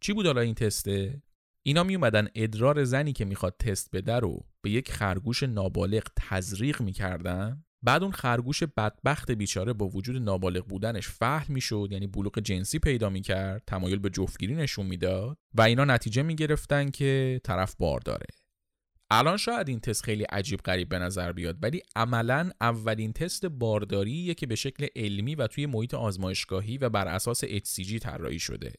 [0.02, 1.22] چی بود حالا این تسته؟
[1.64, 6.82] اینا می اومدن ادرار زنی که می‌خواد تست بده رو به یک خرگوش نابالغ تزریق
[6.82, 7.64] می‌کردن.
[7.82, 13.10] بعد اون خرگوش بدبخت بیچاره با وجود نابالغ بودنش فهم می‌شد یعنی بلوغ جنسی پیدا
[13.10, 18.26] می‌کرد تمایل به جفتگیری نشون می‌داد و اینا نتیجه می‌گرفتن که طرف بار داره.
[19.12, 24.34] الان شاید این تست خیلی عجیب غریب به نظر بیاد ولی عملا اولین تست بارداریه
[24.34, 28.74] که به شکل علمی و توی محیط آزمایشگاهی و بر اساس HCG طراحی شده.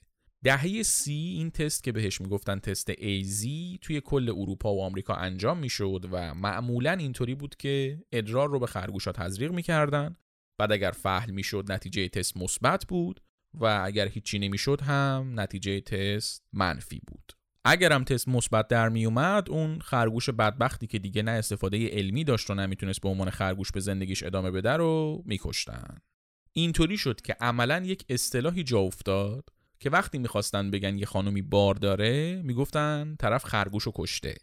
[0.44, 5.58] دهه سی این تست که بهش می‌گفتن تست ایزی توی کل اروپا و آمریکا انجام
[5.58, 10.16] می‌شد و معمولا اینطوری بود که ادرار رو به خرگوشا تزریق می‌کردن.
[10.60, 13.20] بعد اگر فحل می‌شد نتیجه تست مثبت بود
[13.54, 17.32] و اگر هیچی نمی‌شد هم نتیجه تست منفی بود.
[17.64, 22.24] اگر هم تست مثبت در می اومد اون خرگوش بدبختی که دیگه نه استفاده علمی
[22.24, 25.98] داشت و نمی‌تونست به عنوان خرگوش به زندگیش ادامه بده رو میکشتن.
[26.52, 29.44] اینطوری شد که عملا یک اصطلاحی جا افتاد
[29.80, 34.34] که وقتی می‌خواستن بگن یه خانومی بارداره می‌گفتن طرف خرگوش رو کشته.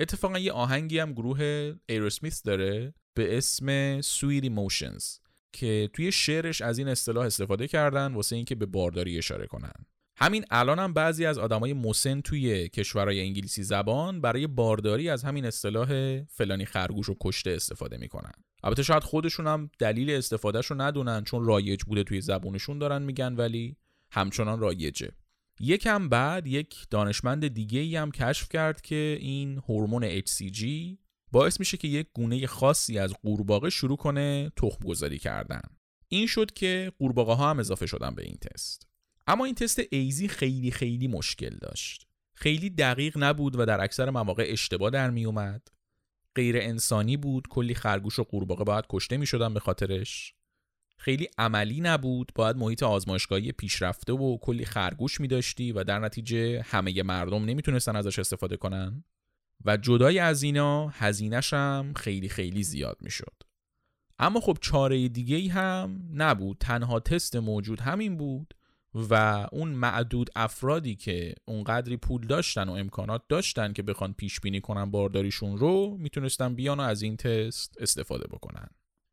[0.00, 5.16] اتفاقا یه آهنگی هم گروه Aerosmith داره به اسم Sweet Emotions
[5.52, 9.72] که توی شعرش از این اصطلاح استفاده کردن واسه اینکه به بارداری اشاره کنن.
[10.16, 15.44] همین الان هم بعضی از آدمای مسن توی کشورهای انگلیسی زبان برای بارداری از همین
[15.44, 18.32] اصطلاح فلانی خرگوش و کشته استفاده می‌کنن.
[18.64, 23.34] البته شاید خودشون هم دلیل استفادهش رو ندونن چون رایج بوده توی زبونشون دارن میگن
[23.34, 23.76] ولی
[24.12, 25.10] همچنان رایجه.
[25.60, 30.64] یکم بعد یک دانشمند دیگه ای هم کشف کرد که این هورمون HCG
[31.32, 35.62] باعث میشه که یک گونه خاصی از قورباغه شروع کنه تخم گذاری کردن.
[36.08, 38.88] این شد که قورباغه ها هم اضافه شدن به این تست.
[39.26, 42.06] اما این تست ایزی خیلی خیلی مشکل داشت.
[42.34, 45.68] خیلی دقیق نبود و در اکثر مواقع اشتباه در می اومد
[46.34, 50.34] غیر انسانی بود کلی خرگوش و قورباغه باید کشته می شدن به خاطرش.
[51.00, 52.32] خیلی عملی نبود.
[52.34, 57.96] باید محیط آزمایشگاهی پیشرفته و کلی خرگوش می داشتی و در نتیجه همه مردم نمی‌تونستن
[57.96, 59.04] ازش استفاده کنن.
[59.64, 63.42] و جدای از اینا هزینهش هم خیلی خیلی زیاد می شد.
[64.18, 66.56] اما خب چاره دیگه ای هم نبود.
[66.60, 68.54] تنها تست موجود همین بود
[68.94, 74.60] و اون معدود افرادی که اونقدری پول داشتن و امکانات داشتن که بخوان پیش بینی
[74.60, 78.68] کنن بارداریشون رو می‌تونستن بیان و از این تست استفاده بکنن.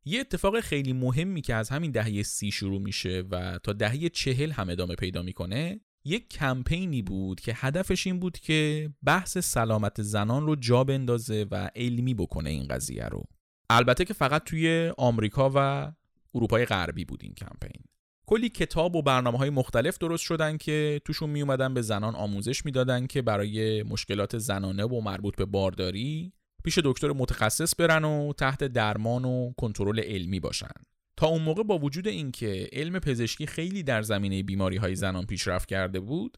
[0.07, 4.51] یه اتفاق خیلی مهمی که از همین دهه سی شروع میشه و تا دهه چهل
[4.51, 10.47] هم ادامه پیدا می‌کنه یک کمپینی بود که هدفش این بود که بحث سلامت زنان
[10.47, 13.23] رو جا بندازه و علمی بکنه این قضیه رو.
[13.69, 15.91] البته که فقط توی آمریکا و
[16.35, 17.81] اروپای غربی بود این کمپین.
[18.25, 23.07] کلی کتاب و برنامه های مختلف درست شدن که توشون می به زنان آموزش می‌دادن
[23.07, 26.33] که برای مشکلات زنانه و مربوط به بارداری
[26.67, 30.71] پیش دکتر متخصص برن و تحت درمان و کنترل علمی باشن.
[31.17, 35.69] تا اون موقع با وجود اینکه علم پزشکی خیلی در زمینه بیماری های زنان پیشرفت
[35.69, 36.37] کرده بود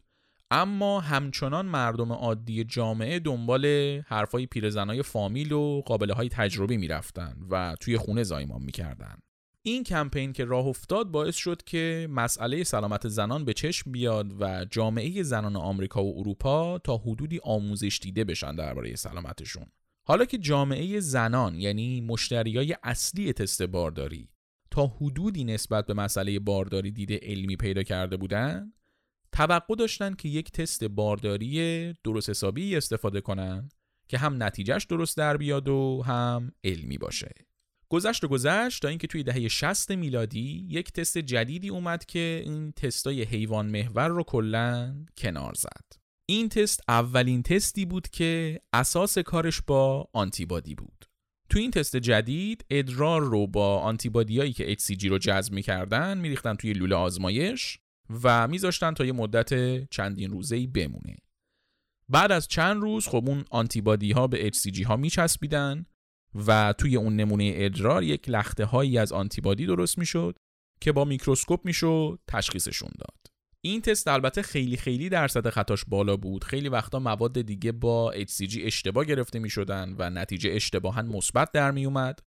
[0.52, 3.66] اما همچنان مردم عادی جامعه دنبال
[4.06, 9.18] حرفای پیرزنای فامیل و قابله های تجربی می‌رفتن و توی خونه زایمان می‌کردن.
[9.62, 14.66] این کمپین که راه افتاد باعث شد که مسئله سلامت زنان به چشم بیاد و
[14.66, 19.66] جامعه زنان آمریکا و اروپا تا حدودی آموزش دیده بشن درباره سلامتشون.
[20.10, 24.30] حالا که جامعه زنان یعنی مشتریای اصلی تست بارداری
[24.72, 28.74] تا حدودی نسبت به مسئله بارداری دیده علمی پیدا کرده بودن
[29.32, 33.70] توقع داشتن که یک تست بارداری درست حسابی استفاده کنن
[34.08, 37.32] که هم نتیجهش درست در بیاد و هم علمی باشه.
[37.90, 42.72] گذشت و گذشت تا اینکه توی دهه 60 میلادی یک تست جدیدی اومد که این
[42.72, 46.09] تستای حیوان محور رو کلا کنار زد.
[46.30, 51.06] این تست اولین تستی بود که اساس کارش با آنتیبادی بود.
[51.50, 56.74] تو این تست جدید ادرار رو با آنتیبادیایی که HCG رو جذب می‌کردن میریختن توی
[56.74, 57.80] لوله آزمایش
[58.24, 61.16] و میذاشتن تا یه مدت چندین روزه بمونه.
[62.10, 65.86] بعد از چند روز خب اون آنتیبادی ها به HCG ها میچسبیدن
[66.48, 70.36] و توی اون نمونه ادرار یک لخته هایی از آنتیبادی درست می‌شد
[70.82, 73.19] که با میکروسکوپ می‌شد تشخیصشون داد.
[73.62, 76.44] این تست البته خیلی خیلی درصد خطاش بالا بود.
[76.44, 81.72] خیلی وقتا مواد دیگه با HCG اشتباه گرفته می شدن و نتیجه اشتباها مثبت در
[81.72, 82.20] می اومد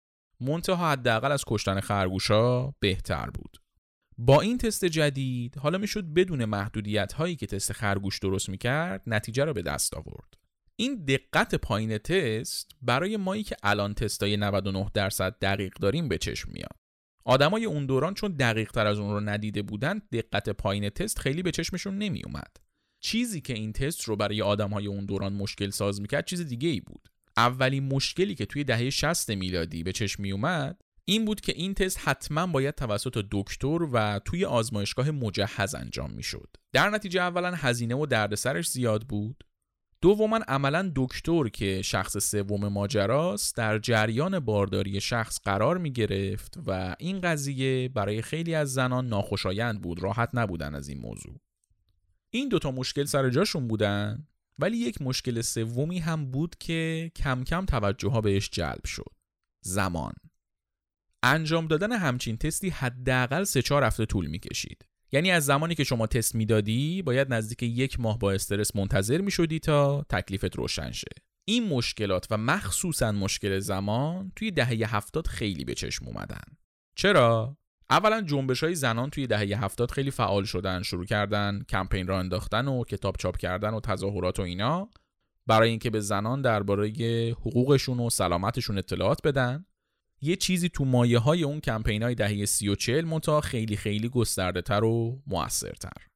[0.40, 3.56] منتها حداقل از کشتن خرگوشا بهتر بود.
[4.18, 9.44] با این تست جدید حالا می‌شد بدون محدودیت هایی که تست خرگوش درست می‌کرد نتیجه
[9.44, 10.34] را به دست آورد.
[10.76, 16.50] این دقت پایین تست برای مایی که الان تستای 99 درصد دقیق داریم به چشم
[16.52, 16.79] میاد.
[17.24, 21.42] آدمای اون دوران چون دقیق تر از اون رو ندیده بودن دقت پایین تست خیلی
[21.42, 22.56] به چشمشون نمی اومد
[23.00, 26.80] چیزی که این تست رو برای آدمای اون دوران مشکل ساز می‌کرد چیز دیگه ای
[26.80, 27.08] بود.
[27.36, 31.74] اولین مشکلی که توی دهه 60 میلادی به چشم می اومد این بود که این
[31.74, 36.48] تست حتما باید توسط دکتر و توی آزمایشگاه مجهز انجام می‌شد.
[36.72, 39.44] در نتیجه اولا هزینه و دردسرش زیاد بود.
[40.02, 46.96] دوما عملا دکتر که شخص سوم ماجراست در جریان بارداری شخص قرار می گرفت و
[46.98, 51.40] این قضیه برای خیلی از زنان ناخوشایند بود راحت نبودن از این موضوع.
[52.30, 54.26] این دوتا مشکل سر جاشون بودن
[54.58, 59.12] ولی یک مشکل سومی هم بود که کم کم توجه ها بهش جلب شد.
[59.60, 60.12] زمان.
[61.22, 64.89] انجام دادن همچین تستی حداقل سه چهار هفته طول می کشید.
[65.12, 69.30] یعنی از زمانی که شما تست می‌دادی باید نزدیک یک ماه با استرس منتظر می
[69.30, 71.08] شدی تا تکلیفت روشن شه.
[71.44, 76.42] این مشکلات و مخصوصا مشکل زمان توی دهه هفتاد خیلی به چشم اومدن.
[76.94, 77.56] چرا؟
[77.90, 82.68] اولا جنبش های زنان توی دهه هفتاد خیلی فعال شدن شروع کردن کمپین را انداختن
[82.68, 84.90] و کتاب چاپ کردن و تظاهرات و اینا.
[85.46, 86.88] برای اینکه به زنان درباره
[87.40, 89.64] حقوقشون و سلامتشون اطلاعات بدن.
[90.22, 94.62] یه چیزی تو مایه های اون کمپین های دهه سی و چل خیلی خیلی گسترده
[94.62, 96.06] تر و موثرتر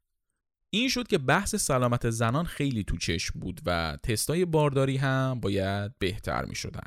[0.75, 5.99] این شد که بحث سلامت زنان خیلی تو چشم بود و تستای بارداری هم باید
[5.99, 6.87] بهتر می شدن.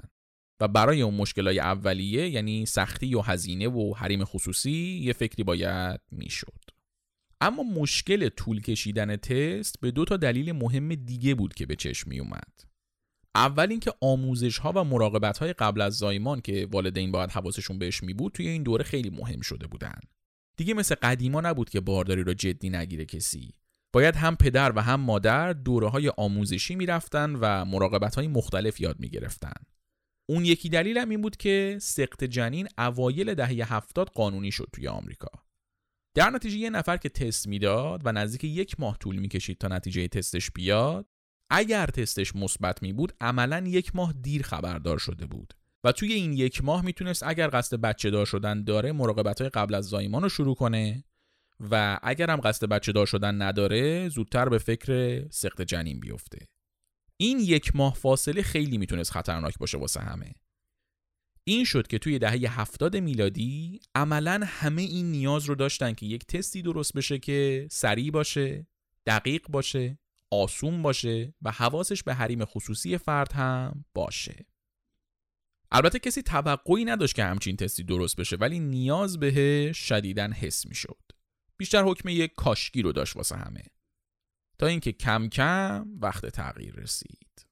[0.62, 6.02] و برای اون مشکلای اولیه یعنی سختی و هزینه و حریم خصوصی یه فکری باید
[6.12, 6.64] می‌شد.
[7.42, 12.10] اما مشکل طول کشیدن تست به دو تا دلیل مهم دیگه بود که به چشم
[12.10, 12.67] می اومد.
[13.38, 18.04] اول اینکه آموزش ها و مراقبت های قبل از زایمان که والدین باید حواسشون بهش
[18.04, 20.00] می بود توی این دوره خیلی مهم شده بودن.
[20.58, 23.54] دیگه مثل قدیما نبود که بارداری رو جدی نگیره کسی.
[23.94, 29.00] باید هم پدر و هم مادر دوره های آموزشی می‌رفتن و مراقبت های مختلف یاد
[29.00, 29.64] می گرفتن.
[30.30, 34.88] اون یکی دلیل هم این بود که سقط جنین اوایل دهه هفتاد قانونی شد توی
[34.88, 35.30] آمریکا.
[36.16, 40.08] در نتیجه یه نفر که تست می‌داد و نزدیک یک ماه طول می‌کشید تا نتیجه
[40.08, 41.06] تستش بیاد
[41.50, 45.54] اگر تستش مثبت می بود عملا یک ماه دیر خبردار شده بود.
[45.84, 49.76] و توی این یک ماه می‌تونست اگر قصد بچه دار شدن داره مراقبت های قبل
[49.76, 51.04] از زایمان رو شروع کنه.
[51.60, 56.48] و اگر هم قصد بچه دار شدن نداره زودتر به فکر سقط جنین بیفته.
[57.18, 60.34] این یک ماه فاصله خیلی می‌تونست خطرناک باشه واسه همه.
[61.44, 66.26] این شد که توی دهه هفتاد میلادی عملا همه این نیاز رو داشتن که یک
[66.26, 68.68] تستی درست بشه که سریع باشه
[69.06, 69.98] دقیق باشه
[70.32, 74.46] آسون باشه و حواسش به حریم خصوصی فرد هم باشه.
[75.72, 81.02] البته کسی توقعی نداشت که همچین تستی درست بشه ولی نیاز به شدیدن حس می‌شد.
[81.58, 83.64] بیشتر حکم یک کاشکی رو داشت واسه همه.
[84.60, 87.48] تا اینکه کم کم وقت تغییر رسید.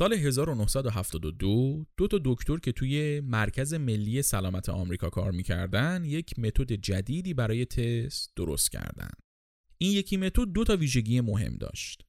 [0.00, 6.72] سال 1972 دو تا دکتر که توی مرکز ملی سلامت آمریکا کار می‌کردن یک متد
[6.72, 9.10] جدیدی برای تست درست کردن.
[9.78, 12.02] این یکی متد دو تا ویژگی مهم داشت.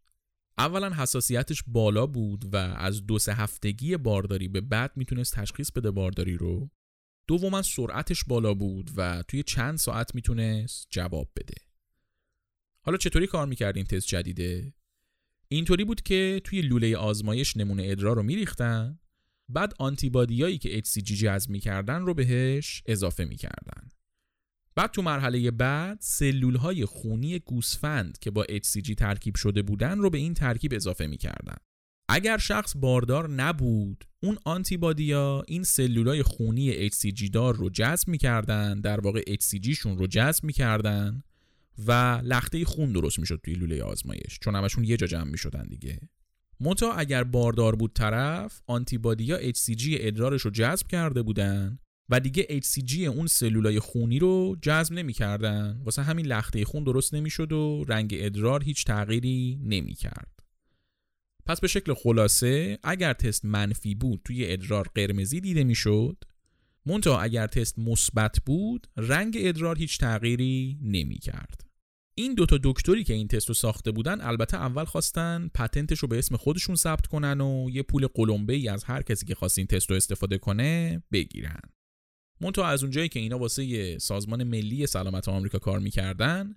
[0.57, 5.91] اولا حساسیتش بالا بود و از دو سه هفتگی بارداری به بعد می‌تونست تشخیص بده
[5.91, 6.69] بارداری رو.
[7.27, 11.55] دوما سرعتش بالا بود و توی چند ساعت می‌تونست جواب بده.
[12.81, 14.73] حالا چطوری کار می‌کرد این تست جدیده؟
[15.53, 18.99] اینطوری بود که توی لوله آزمایش نمونه ادرار رو میریختن
[19.49, 23.89] بعد آنتیبادیایی که HCG جذب می‌کردن رو بهش اضافه می‌کردن.
[24.75, 30.09] بعد تو مرحله بعد سلول های خونی گوسفند که با HCG ترکیب شده بودن رو
[30.09, 31.57] به این ترکیب اضافه می‌کردن.
[32.09, 35.65] اگر شخص باردار نبود اون آنتیبادیا این
[36.07, 41.23] های خونی HCG دار رو جذب می‌کردن در واقع HCG شون رو جذب می‌کردن
[41.87, 45.99] و لخته خون درست می‌شد توی لوله آزمایش چون همشون یه جا جمع می‌شدن دیگه.
[46.59, 51.79] متا اگر باردار بود طرف آنتیبادی HCG ادرارش رو جذب کرده بودن
[52.09, 55.81] و دیگه HCG اون سلولای خونی رو جذب نمی‌کردن.
[55.83, 60.31] واسه همین لخته خون درست نمی‌شد و رنگ ادرار هیچ تغییری نمی‌کرد.
[61.45, 66.23] پس به شکل خلاصه اگر تست منفی بود توی ادرار قرمزی دیده می‌شد
[66.85, 71.65] مونتا اگر تست مثبت بود رنگ ادرار هیچ تغییری نمی کرد.
[72.15, 76.17] این دوتا دکتری که این تست رو ساخته بودن البته اول خواستن پتنتش رو به
[76.19, 79.67] اسم خودشون ثبت کنن و یه پول قلمبه ای از هر کسی که خواست این
[79.67, 81.61] تست رو استفاده کنه بگیرن.
[82.41, 86.55] مونتا از اونجایی که اینا واسه سازمان ملی سلامت آمریکا کار می‌کردن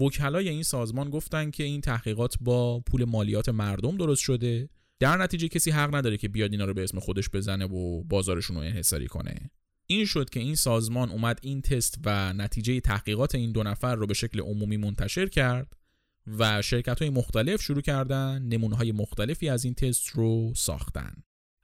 [0.00, 4.68] وکلای این سازمان گفتن که این تحقیقات با پول مالیات مردم درست شده
[5.00, 8.56] در نتیجه کسی حق نداره که بیاد اینا رو به اسم خودش بزنه و بازارشون
[8.56, 9.50] رو انحصاری کنه
[9.86, 14.06] این شد که این سازمان اومد این تست و نتیجه تحقیقات این دو نفر رو
[14.06, 15.76] به شکل عمومی منتشر کرد
[16.26, 21.14] و شرکت های مختلف شروع کردن نمونه های مختلفی از این تست رو ساختن.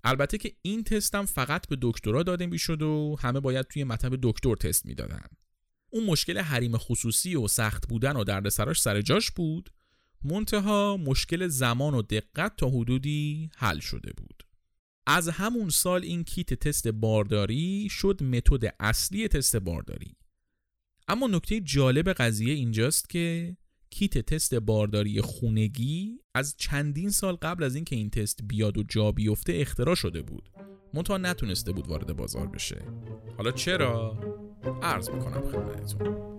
[0.05, 4.18] البته که این تست هم فقط به دکترا داده می‌شد و همه باید توی مطب
[4.23, 5.27] دکتر تست می‌دادن.
[5.91, 9.71] اون مشکل حریم خصوصی و سخت بودن و دردسراش سر جاش بود
[10.25, 14.50] منتها مشکل زمان و دقت تا حدودی حل شده بود.
[15.13, 20.17] از همون سال این کیت تست بارداری شد متد اصلی تست بارداری.
[21.09, 23.57] اما نکته جالب قضیه اینجاست که
[23.91, 29.13] کیت تست بارداری خونگی از چندین سال قبل از اینکه این تست بیاد و جا
[29.13, 30.51] بیفته اختراع شده بود.
[30.95, 32.83] منتها نتونسته بود وارد بازار بشه.
[33.37, 34.21] حالا چرا؟
[34.83, 36.31] عرض می‌کنم خدمتتون.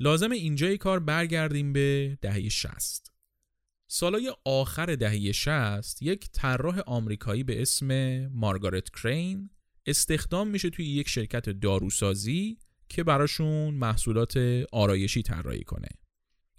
[0.00, 3.12] لازم اینجای کار برگردیم به دهه 60
[3.86, 9.50] سالای آخر دهه 60 یک طراح آمریکایی به اسم مارگارت کرین
[9.86, 14.36] استخدام میشه توی یک شرکت داروسازی که براشون محصولات
[14.72, 15.88] آرایشی طراحی کنه.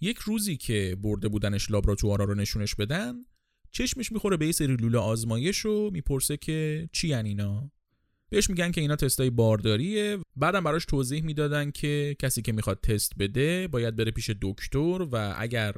[0.01, 3.15] یک روزی که برده بودنش لابراتوارا رو نشونش بدن
[3.71, 7.71] چشمش می‌خوره به یه سری لوله آزمایش و می‌پرسه که چی اینا؟
[8.31, 10.17] بهش میگن که اینا تستای بارداریه.
[10.35, 15.35] بعدم براش توضیح می‌دادن که کسی که می‌خواد تست بده باید بره پیش دکتر و
[15.37, 15.73] اگر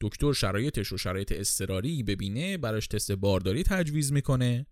[0.00, 4.66] دکتر شرایطش و شرایط اضطراری ببینه براش تست بارداری تجویز می‌کنه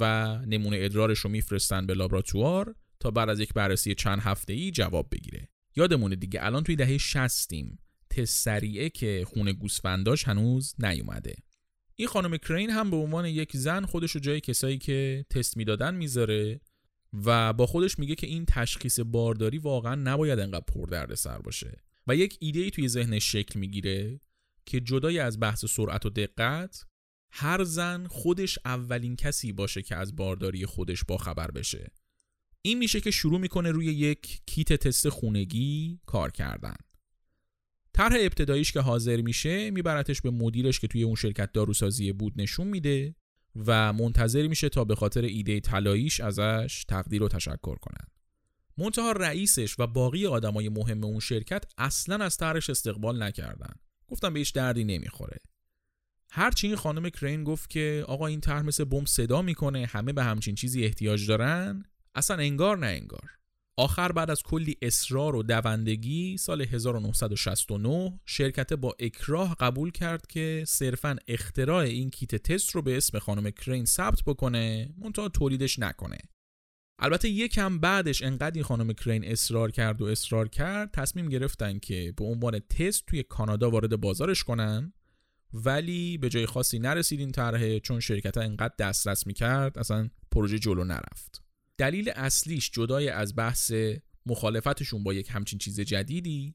[0.00, 4.70] و نمونه ادرارش رو میفرستن به لابراتوار تا بعد از یک بررسی چند هفته ای
[4.70, 5.48] جواب بگیره.
[5.76, 7.50] یادمونه دیگه الان توی دهه 60
[8.10, 11.34] تست سریعه که خون گوسفنداش هنوز نیومده.
[11.96, 15.94] این خانم کرین هم به عنوان یک زن خودش رو جای کسایی که تست می‌دادن
[15.94, 16.60] می‌ذاره.
[17.24, 21.82] و با خودش میگه که این تشخیص بارداری واقعا نباید انقدر پر سر باشه.
[22.06, 24.20] و یک ایده ای توی ذهنش شکل می‌گیره
[24.66, 26.86] که جدای از بحث سرعت و دقت
[27.30, 31.90] هر زن خودش اولین کسی باشه که از بارداری خودش با خبر بشه.
[32.62, 36.76] این میشه که شروع می‌کنه روی یک کیت تست خونگی کار کردن.
[37.92, 42.66] طرح ابتداییش که حاضر میشه میبرتش به مدیرش که توی اون شرکت داروسازی بود نشون
[42.66, 43.14] میده.
[43.56, 48.06] و منتظر میشه تا به خاطر ایده طلاییش ازش تقدیر و تشکر کنن.
[48.78, 53.74] منتها رئیسش و باقی آدمای مهم اون شرکت اصلا از طرحش استقبال نکردن.
[54.08, 55.36] گفتم بهش دردی نمی‌خوره.
[56.30, 60.24] هرچی این خانم کرین گفت که آقا این طرح مثل بمب صدا می‌کنه همه به
[60.24, 61.84] همچین چیزی احتیاج دارن
[62.14, 63.30] اصلا انگار نه انگار
[63.76, 70.64] آخر بعد از کلی اصرار و دوندگی سال 1969 شرکت با اکراه قبول کرد که
[70.66, 76.18] صرفا اختراع این کیت تست رو به اسم خانم کرین ثبت بکنه منتها تولیدش نکنه.
[76.98, 82.14] البته یکم بعدش انقدر این خانم کرین اصرار کرد و اصرار کرد تصمیم گرفتن که
[82.16, 84.92] به عنوان تست توی کانادا وارد بازارش کنن
[85.52, 90.84] ولی به جای خاصی نرسید این طرحه چون شرکت انقدر دسترس می‌کرد اصلا پروژه جلو
[90.84, 91.43] نرفت.
[91.78, 93.72] دلیل اصلیش جدای از بحث
[94.26, 96.54] مخالفتشون با یک همچین چیز جدیدی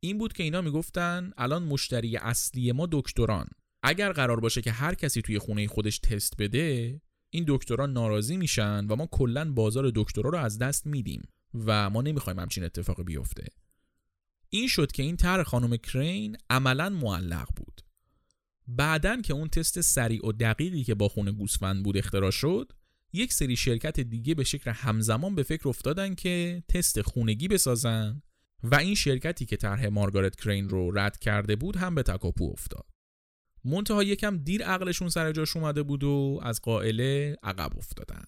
[0.00, 3.46] این بود که اینا می‌گفتن الان مشتری اصلی ما دکتران.
[3.82, 7.00] اگر قرار باشه که هر کسی توی خونه خودش تست بده
[7.30, 11.22] این دکتران ناراضی میشن و ما کلا بازار دکترا رو از دست میدیم
[11.54, 13.46] و ما نمی‌خوایم همچین اتفاقی بیفته.
[14.48, 17.80] این شد که این طرح خانم کرین عملا معلق بود.
[18.68, 22.72] بعدن که اون تست سریع و دقیقی که با خونه گوسفند بود اختراع شد
[23.12, 28.22] یک سری شرکت دیگه به شکل همزمان به فکر افتادن که تست خونگی بسازن
[28.62, 32.86] و این شرکتی که طرح مارگارت کرین رو رد کرده بود هم به تکاپو افتاد.
[33.64, 38.24] منتها یکم دیر عقلشون سر جاش اومده بود و از قائله عقب افتادن.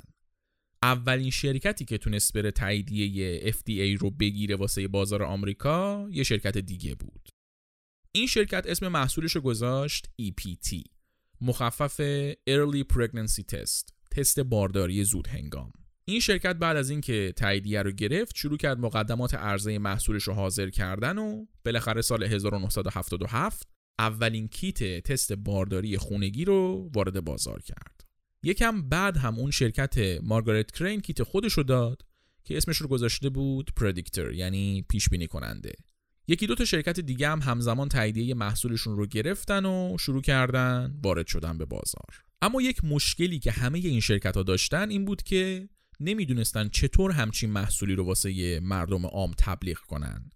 [0.83, 6.95] اولین شرکتی که تونست بره تاییدیه FDA رو بگیره واسه بازار آمریکا یه شرکت دیگه
[6.95, 7.29] بود.
[8.13, 10.83] این شرکت اسم محصولش رو گذاشت EPT
[11.41, 12.01] مخفف
[12.51, 15.73] Early Pregnancy Test تست بارداری زود هنگام
[16.05, 20.71] این شرکت بعد از اینکه تاییدیه رو گرفت شروع کرد مقدمات عرضه محصولش رو حاضر
[20.71, 28.05] کردن و بالاخره سال 1977 اولین کیت تست بارداری خونگی رو وارد بازار کرد.
[28.43, 32.03] یکم بعد هم اون شرکت مارگارت کرین کیت خودش رو داد
[32.45, 35.73] که اسمش رو گذاشته بود پردیکتر یعنی پیش بینی کننده.
[36.29, 41.27] یکی دو تا شرکت دیگه هم همزمان تاییدیه محصولشون رو گرفتن و شروع کردن وارد
[41.27, 42.32] شدن به بازار.
[42.43, 45.69] اما یک مشکلی که همه این شرکت ها داشتن این بود که
[46.01, 50.31] نمی‌دونستن چطور همچین محصولی رو واسه مردم عام تبلیغ کنن.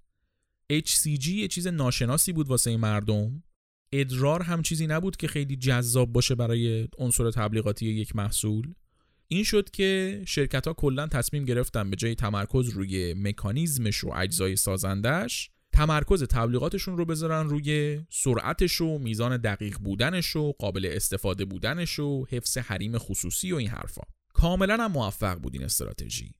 [0.73, 3.43] HCG یه چیز ناشناسی بود واسه مردم.
[3.93, 8.75] ادرار هم چیزی نبود که خیلی جذاب باشه برای عنصر تبلیغاتی یک محصول.
[9.29, 14.57] این شد که شرکت ها کلا تصمیم گرفتن به جای تمرکز روی مکانیزمش و اجزای
[14.57, 21.99] سازندش تمرکز تبلیغاتشون رو بذارن روی سرعتش و میزان دقیق بودنش و قابل استفاده بودنش
[21.99, 24.03] و حفظ حریم خصوصی و این حرفا.
[24.33, 26.35] کاملا هم موفق بود این استراتژی.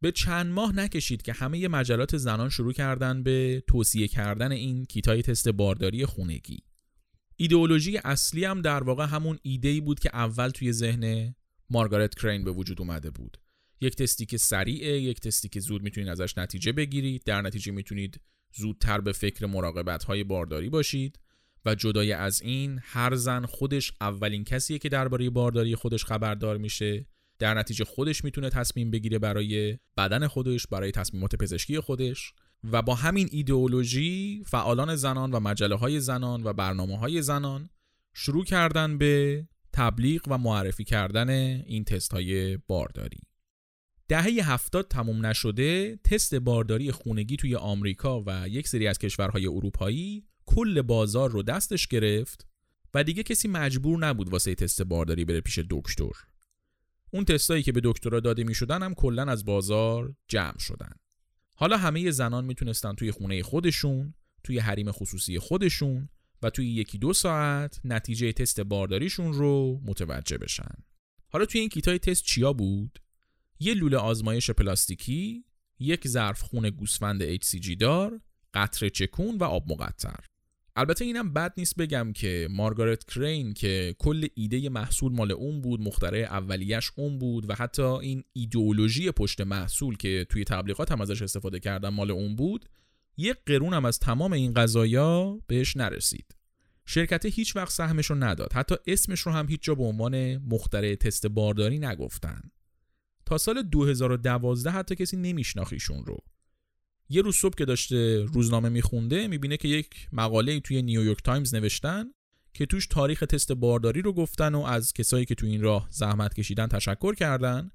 [0.00, 5.22] به چند ماه نکشید که همه مجلات زنان شروع کردن به توصیه کردن این کیتای
[5.22, 6.58] تست بارداری خونگی.
[7.36, 11.34] ایدئولوژی اصلی هم در واقع همون ایده بود که اول توی ذهن
[11.70, 13.38] مارگارت کرین به وجود اومده بود.
[13.80, 17.22] یک تستی که سریعه یک تستی که زود می‌تونید ازش نتیجه بگیرید.
[17.24, 18.20] در نتیجه می‌تونید
[18.52, 21.18] زودتر به فکر مراقبت های بارداری باشید
[21.64, 27.06] و جدای از این هر زن خودش اولین کسیه که درباره بارداری خودش خبردار میشه.
[27.38, 32.32] در نتیجه خودش می‌تونه تصمیم بگیره برای بدن خودش برای تصمیمات پزشکی خودش
[32.64, 37.68] و با همین ایدئولوژی فعالان زنان و مجله های زنان و برنامه های زنان
[38.14, 41.30] شروع کردن به تبلیغ و معرفی کردن
[41.66, 43.25] این تست های بارداری.
[44.08, 50.24] دهه هفتاد تموم نشده تست بارداری خونگی توی آمریکا و یک سری از کشورهای اروپایی
[50.46, 52.46] کل بازار رو دستش گرفت
[52.94, 56.12] و دیگه کسی مجبور نبود واسه تست بارداری بره پیش دکتر.
[57.10, 60.92] اون تستایی که به دکترا داده می شدن هم کلا از بازار جمع شدن.
[61.54, 66.08] حالا همه زنان می‌تونستن توی خونه خودشون توی حریم خصوصی خودشون
[66.42, 70.74] و توی یکی دو ساعت نتیجه تست بارداریشون رو متوجه بشن.
[71.28, 72.98] حالا توی این کیتای تست چیا بود؟
[73.60, 75.44] یه لوله آزمایش پلاستیکی
[75.78, 78.20] یک ظرف خون گوسفند HCG دار
[78.54, 80.24] قطره چکون و آب مقطر.
[80.78, 85.80] البته اینم بد نیست بگم که مارگارت کرین که کل ایده محصول مال اون بود
[85.80, 91.22] مخترع اولیش اون بود و حتی این ایدئولوژی پشت محصول که توی تبلیغات هم ازش
[91.22, 92.68] استفاده کردن مال اون بود
[93.16, 96.36] یک قرون هم از تمام این قضایا بهش نرسید.
[96.86, 100.94] شرکت هیچ وقت سهمش رو نداد حتی اسمش رو هم هیچ جا به عنوان مخترع
[100.94, 102.40] تست بارداری نگفتن.
[103.26, 106.18] تا سال 2012 حتی کسی نمیشناختشون رو.
[107.08, 112.04] یه روز صبح که داشته روزنامه میخونده می‌بینه که یک مقاله توی نیویورک تایمز نوشتن
[112.54, 116.34] که توش تاریخ تست بارداری رو گفتن و از کسایی که تو این راه زحمت
[116.34, 117.70] کشیدن تشکر کردن.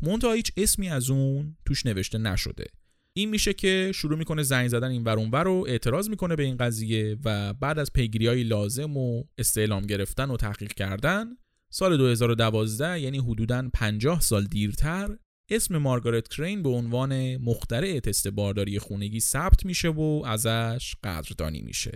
[0.00, 2.64] منتها هیچ اسمی از اون توش نوشته نشده.
[3.12, 6.56] این میشه که شروع می‌کنه زنگ زدن این ور اونور رو اعتراض می‌کنه به این
[6.56, 11.36] قضیه و بعد از پیگیری های لازم و استعلام گرفتن و تحقیق کردن
[11.76, 15.16] سال 2012 یعنی حدوداً 50 سال دیرتر
[15.50, 21.92] اسم مارگارت کرین به عنوان مخترع تست بارداری خونگی ثبت میشه و ازش قدردانی میشه.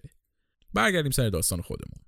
[0.75, 2.05] برگردیم سر داستان خودمون.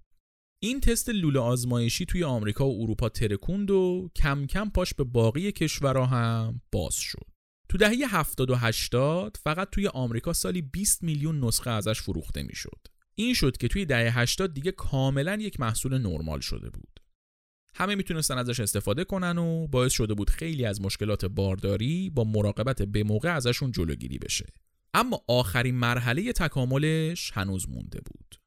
[0.62, 5.52] این تست لوله آزمایشی توی آمریکا و اروپا ترکوند و کم کم پاش به باقی
[5.52, 7.26] کشورها هم باز شد.
[7.68, 12.86] تو دهه 70 و 80 فقط توی آمریکا سالی 20 میلیون نسخه ازش فروخته می‌شد.
[13.14, 16.89] این شد که توی دهه 80 دیگه کاملا یک محصول نرمال شده بود.
[17.74, 22.82] همه می‌تونستن ازش استفاده کنن و باعث شده بود خیلی از مشکلات بارداری با مراقبت
[22.82, 24.46] به موقع ازشون جلوگیری بشه.
[24.94, 28.40] اما آخرین مرحله تکاملش هنوز مونده بود.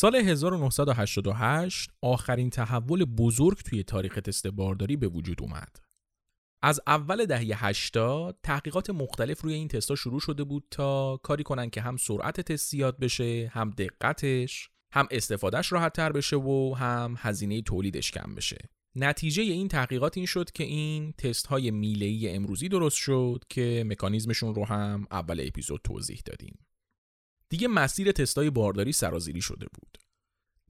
[0.00, 5.76] سال 1988 آخرین تحول بزرگ توی تاریخ تست بارداری به وجود اومد.
[6.62, 11.70] از اول دهه 80 تحقیقات مختلف روی این تستا شروع شده بود تا کاری کنن
[11.70, 17.14] که هم سرعت تست زیاد بشه، هم دقتش، هم استفادهش راحت تر بشه و هم
[17.18, 18.58] هزینه تولیدش کم بشه.
[18.96, 21.68] نتیجه این تحقیقات این شد که این تست های
[22.28, 26.58] امروزی درست شد که مکانیزمشون رو هم اول اپیزود توضیح دادیم.
[27.48, 29.98] دیگه مسیر تستای بارداری سرازیری شده بود.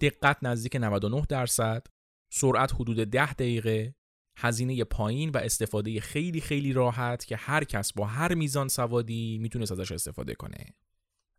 [0.00, 1.86] دقت نزدیک 99 درصد،
[2.32, 3.94] سرعت حدود 10 دقیقه،
[4.36, 9.72] هزینه پایین و استفاده خیلی خیلی راحت که هر کس با هر میزان سوادی می‌تونست
[9.72, 10.66] ازش استفاده کنه.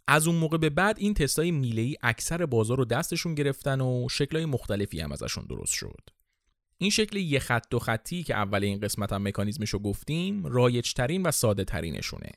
[0.08, 4.46] از اون موقع به بعد این تستای میله‌ای اکثر بازار رو دستشون گرفتن و شکلهای
[4.46, 6.10] مختلفی هم ازشون درست شد.
[6.78, 10.94] این شکل یه خط دو خطی که اول این قسمت هم مکانیزمش رو گفتیم رایج
[10.94, 12.32] ترین و ساده ترینشونه.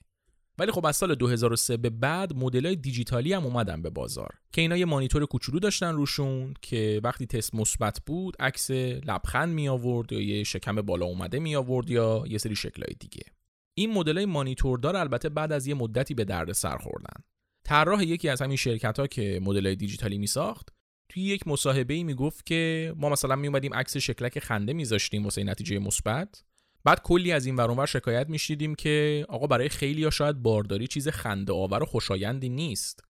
[0.63, 4.35] ولی خب از سال 2003 به بعد های دیجیتالی هم اومدن به بازار.
[4.53, 9.69] که اینا یه مانیتور کوچولو داشتن روشون که وقتی تست مثبت بود عکس لبخند می
[9.69, 13.23] آورد یا یه شکم بالا اومده می آورد یا یه سری شکلهای دیگه.
[13.75, 17.25] این مدل مانیتوردار البته بعد از یه مدتی به درد سر خوردن.
[17.65, 20.69] طراح یکی از همین شرکت ها که مدل دیجیتالی می ساخت
[21.09, 25.45] توی یک مصاحبه ای می‌گفت که ما مثلا می اومدیم عکس شکلک خنده میذاشتیم واسه
[25.45, 26.43] نتیجه مثبت.
[26.85, 31.09] بعد کلی از این ورانور شکایت میشیدیم که آقا برای خیلی ها شاید بارداری چیز
[31.09, 33.05] خنده آور و خوشایندی نیست.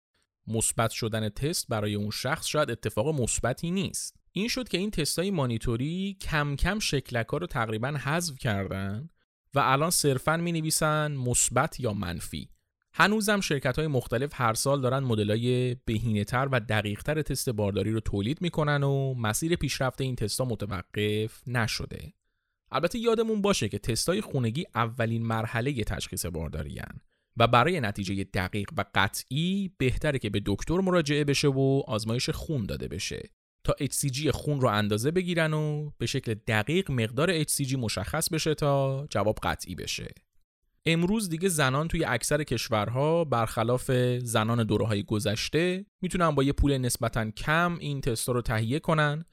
[0.46, 4.16] مثبت شدن تست برای اون شخص شاید اتفاق مثبتی نیست.
[4.32, 9.08] این شد که این تستای مانیتوری کم کم شکلک ها رو تقریبا حذف کردن
[9.54, 12.48] و الان صرفا می نویسن مثبت یا منفی.
[12.94, 17.50] هنوزم شرکت های مختلف هر سال دارن مدل های بهینه تر و دقیق تر تست
[17.50, 22.12] بارداری رو تولید می‌کنن و مسیر پیشرفت این تستا متوقف نشده.
[22.72, 27.00] البته یادمون باشه که تستای خونگی اولین مرحله تشخیص بارداری هن
[27.36, 32.66] و برای نتیجه دقیق و قطعی بهتره که به دکتر مراجعه بشه و آزمایش خون
[32.66, 33.30] داده بشه
[33.64, 39.06] تا HCG خون رو اندازه بگیرن و به شکل دقیق مقدار HCG مشخص بشه تا
[39.10, 40.14] جواب قطعی بشه.
[40.86, 46.78] امروز دیگه زنان توی اکثر کشورها برخلاف زنان دوره های گذشته می‌تونن با یه پول
[46.78, 49.24] نسبتا کم این تستا رو تهیه کنن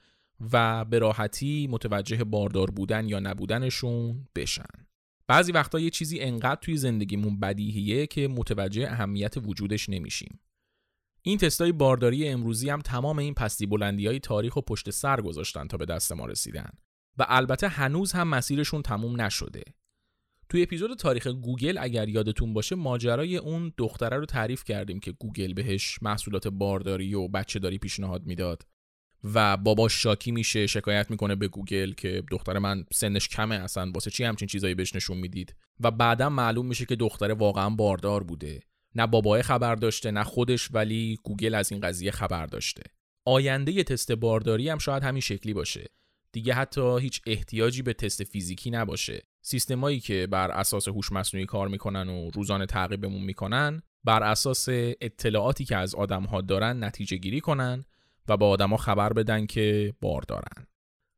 [0.52, 4.86] و به راحتی متوجه باردار بودن یا نبودنشون بشن.
[5.26, 10.40] بعضی وقتا یه چیزی انقدر توی زندگیمون بدیهیه که متوجه اهمیت وجودش نمیشیم.
[11.22, 15.66] این تستای بارداری امروزی هم تمام این پستی بلندی های تاریخ و پشت سر گذاشتن
[15.66, 16.70] تا به دست ما رسیدن
[17.18, 19.62] و البته هنوز هم مسیرشون تموم نشده.
[20.48, 25.52] توی اپیزود تاریخ گوگل اگر یادتون باشه ماجرای اون دختره رو تعریف کردیم که گوگل
[25.52, 28.66] بهش محصولات بارداری و بچه داری پیشنهاد می‌داد
[29.24, 33.90] و باباش شاکی میشه شکایت می‌کنه به گوگل که دختر من سنش کمه اصلا.
[33.94, 38.22] واسه چی همچین چیزایی بهش نشون می‌دید؟ و بعدا معلوم میشه که دختره واقعا باردار
[38.22, 38.60] بوده.
[38.94, 42.82] نه بابای خبر داشته نه خودش ولی گوگل از این قضیه خبر داشته.
[43.24, 45.86] آینده تست بارداری هم شاید همین شکلی باشه.
[46.32, 49.22] دیگه حتی هیچ احتیاجی به تست فیزیکی نباشه.
[49.42, 54.68] سیستمایی که بر اساس هوش مصنوعی کار می‌کنن و روزانه تعقیبمون می‌کنن بر اساس
[55.00, 57.84] اطلاعاتی که از آدمها دارن نتیجه گیری کنن
[58.28, 60.66] و به آدما خبر بدن که بار دارن.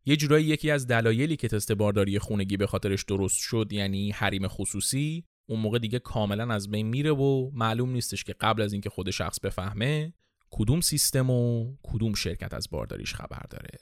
[0.05, 4.49] یه جورایی یکی از دلایلی که تست بارداری خونگی به خاطرش درست شد یعنی حریم
[4.49, 8.91] خصوصی اون موقع دیگه کاملا از بین میره و معلوم نیستش که قبل از اینکه
[8.91, 10.13] خود شخص بفهمه
[10.51, 13.79] کدوم سیستم و کدوم شرکت از بارداریش خبر داره.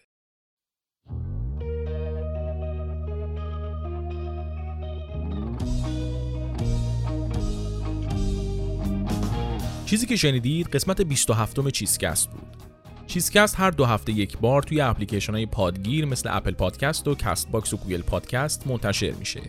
[9.87, 12.70] چیزی که شنیدید قسمت 27 چیزکست بود.
[13.11, 17.51] چیزکست هر دو هفته یک بار توی اپلیکیشن های پادگیر مثل اپل پادکست و کست
[17.51, 19.41] باکس و گوگل پادکست منتشر میشه.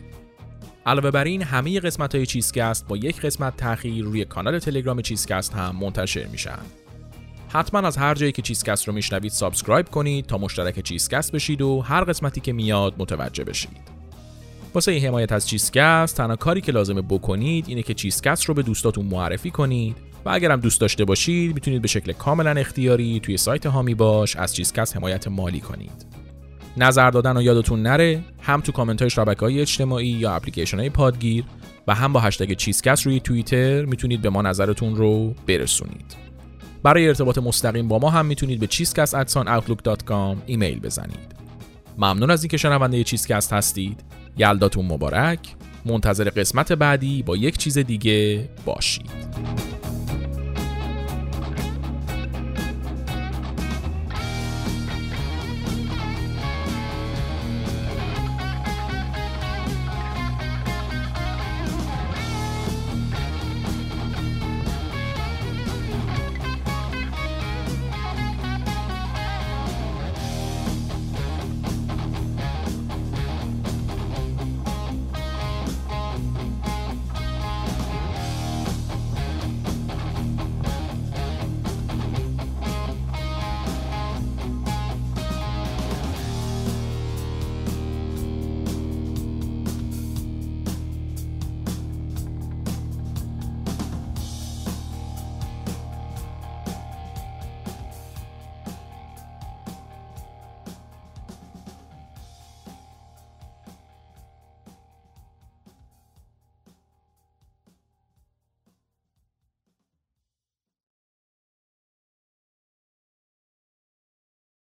[0.85, 5.53] علاوه بر این همه قسمت های چیزکست با یک قسمت تاخیر روی کانال تلگرام چیزکست
[5.53, 6.59] هم منتشر میشن.
[7.49, 11.81] حتما از هر جایی که چیزکست رو میشنوید subscribe کنید تا مشترک چیزکست بشید و
[11.81, 13.77] هر قسمتی که میاد متوجه بشید.
[14.73, 19.05] واسه حمایت از چیزکست تنها کاری که لازمه بکنید اینه که چیزکست رو به دوستاتون
[19.05, 23.95] معرفی کنید و اگرم دوست داشته باشید می‌تونید به شکل کاملا اختیاری توی سایت حامی
[23.95, 26.05] باش از چیزکست حمایت مالی کنید.
[26.77, 30.89] نظر دادن و یادتون نره هم تو کامنت های شبکه های اجتماعی یا اپلیکیشن های
[30.89, 31.43] پادگیر
[31.87, 36.15] و هم با هشتگ چیزکست روی توییتر می‌تونید به ما نظرتون رو برسونید.
[36.83, 41.35] برای ارتباط مستقیم با ما هم می‌تونید به چیزکست@outlook.com ایمیل بزنید.
[41.97, 44.03] ممنون از اینکه شنونده چیزکست هستید.
[44.37, 45.39] یلداتون مبارک.
[45.85, 49.11] منتظر قسمت بعدی با یک چیز دیگه باشید.